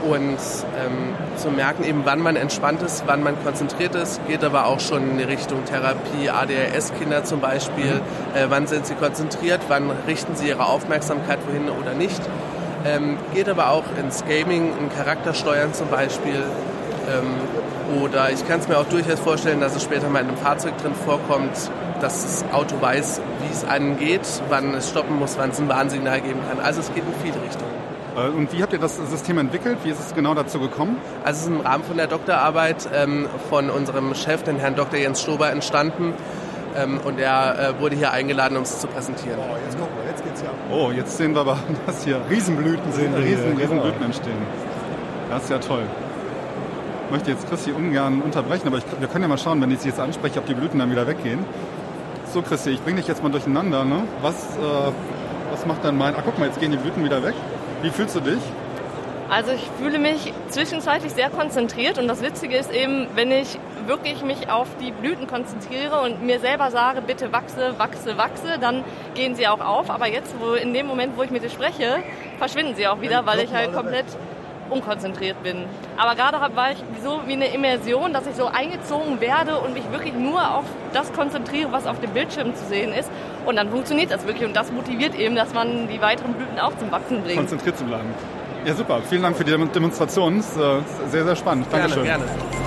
[0.09, 4.67] und ähm, zu merken, eben wann man entspannt ist, wann man konzentriert ist, geht aber
[4.67, 8.37] auch schon in die Richtung Therapie, ADHS-Kinder zum Beispiel, mhm.
[8.37, 12.21] äh, wann sind sie konzentriert, wann richten sie ihre Aufmerksamkeit wohin oder nicht.
[12.85, 16.43] Ähm, geht aber auch ins Gaming, in Charaktersteuern zum Beispiel,
[18.01, 20.77] oder ich kann es mir auch durchaus vorstellen, dass es später mal in einem Fahrzeug
[20.79, 25.61] drin vorkommt, dass das Auto weiß, wie es angeht, wann es stoppen muss, wann es
[25.61, 26.61] ein Warnsignal geben kann.
[26.61, 27.71] Also es geht in viele Richtungen.
[28.17, 29.79] Äh, und wie habt ihr das System entwickelt?
[29.85, 30.97] Wie ist es genau dazu gekommen?
[31.25, 34.99] Also es ist im Rahmen von der Doktorarbeit ähm, von unserem Chef, den Herrn Dr.
[34.99, 36.15] Jens Stober, entstanden.
[36.75, 39.39] Ähm, und er äh, wurde hier eingeladen, um es zu präsentieren.
[39.39, 40.75] Oh, jetzt gucken wir, jetzt geht's ja.
[40.75, 43.15] Oh, jetzt sehen wir aber, dass hier Riesenblüten sind.
[43.15, 44.07] Riesen, Riesenblüten genau.
[44.07, 44.39] entstehen.
[45.31, 45.85] Das ist ja toll
[47.13, 49.89] möchte jetzt Christi ungern unterbrechen, aber ich, wir können ja mal schauen, wenn ich sie
[49.89, 51.45] jetzt anspreche, ob die Blüten dann wieder weggehen.
[52.33, 53.85] So, Christi, ich bringe dich jetzt mal durcheinander.
[53.85, 54.03] Ne?
[54.23, 54.93] Was, äh,
[55.51, 56.17] was macht dann mein...
[56.17, 57.35] Ah, guck mal, jetzt gehen die Blüten wieder weg.
[57.83, 58.41] Wie fühlst du dich?
[59.29, 64.23] Also ich fühle mich zwischenzeitlich sehr konzentriert und das Witzige ist eben, wenn ich wirklich
[64.23, 68.85] mich auf die Blüten konzentriere und mir selber sage, bitte wachse, wachse, wachse, dann
[69.15, 69.91] gehen sie auch auf.
[69.91, 72.03] Aber jetzt, wo in dem Moment, wo ich mit dir spreche,
[72.39, 74.07] verschwinden sie auch wieder, weil ich halt komplett
[74.73, 75.65] unkonzentriert bin.
[75.97, 79.85] Aber gerade war ich so wie eine Immersion, dass ich so eingezogen werde und mich
[79.91, 83.11] wirklich nur auf das konzentriere, was auf dem Bildschirm zu sehen ist.
[83.47, 84.47] Und dann funktioniert das wirklich.
[84.47, 87.39] Und das motiviert eben, dass man die weiteren Blüten auch zum Wachsen bringt.
[87.39, 88.09] Konzentriert zu bleiben.
[88.65, 89.01] Ja, super.
[89.09, 90.39] Vielen Dank für die Demonstration.
[90.39, 91.67] Das ist äh, sehr, sehr spannend.
[91.71, 92.05] Dankeschön.
[92.05, 92.63] Gerne, gerne.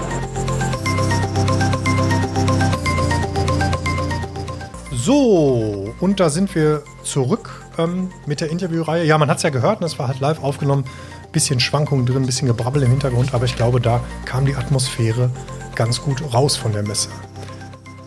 [5.06, 9.04] So, und da sind wir zurück ähm, mit der Interviewreihe.
[9.04, 10.84] Ja, man hat es ja gehört, das war halt live aufgenommen.
[11.36, 15.30] Bisschen Schwankungen drin, bisschen Gebrabbel im Hintergrund, aber ich glaube, da kam die Atmosphäre
[15.76, 17.10] ganz gut raus von der Messe.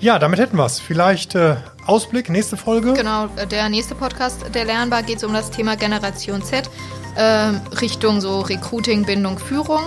[0.01, 0.81] Ja, damit hätten wir es.
[0.81, 2.95] Vielleicht äh, Ausblick, nächste Folge.
[2.95, 6.70] Genau, der nächste Podcast der Lernbar geht um das Thema Generation Z,
[7.16, 7.22] äh,
[7.83, 9.83] Richtung so Recruiting, Bindung, Führung.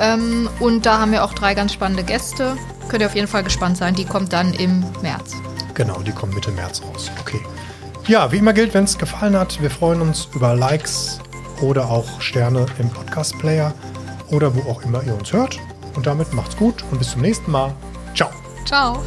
[0.00, 2.56] Ähm, und da haben wir auch drei ganz spannende Gäste.
[2.88, 3.94] Könnt ihr auf jeden Fall gespannt sein.
[3.94, 5.36] Die kommt dann im März.
[5.74, 7.12] Genau, die kommen Mitte März raus.
[7.20, 7.40] Okay.
[8.08, 11.20] Ja, wie immer gilt, wenn es gefallen hat, wir freuen uns über Likes
[11.62, 13.72] oder auch Sterne im Podcast-Player
[14.30, 15.58] oder wo auch immer ihr uns hört.
[15.94, 17.74] Und damit macht's gut und bis zum nächsten Mal.
[18.14, 18.30] Ciao.
[18.64, 19.02] Ciao.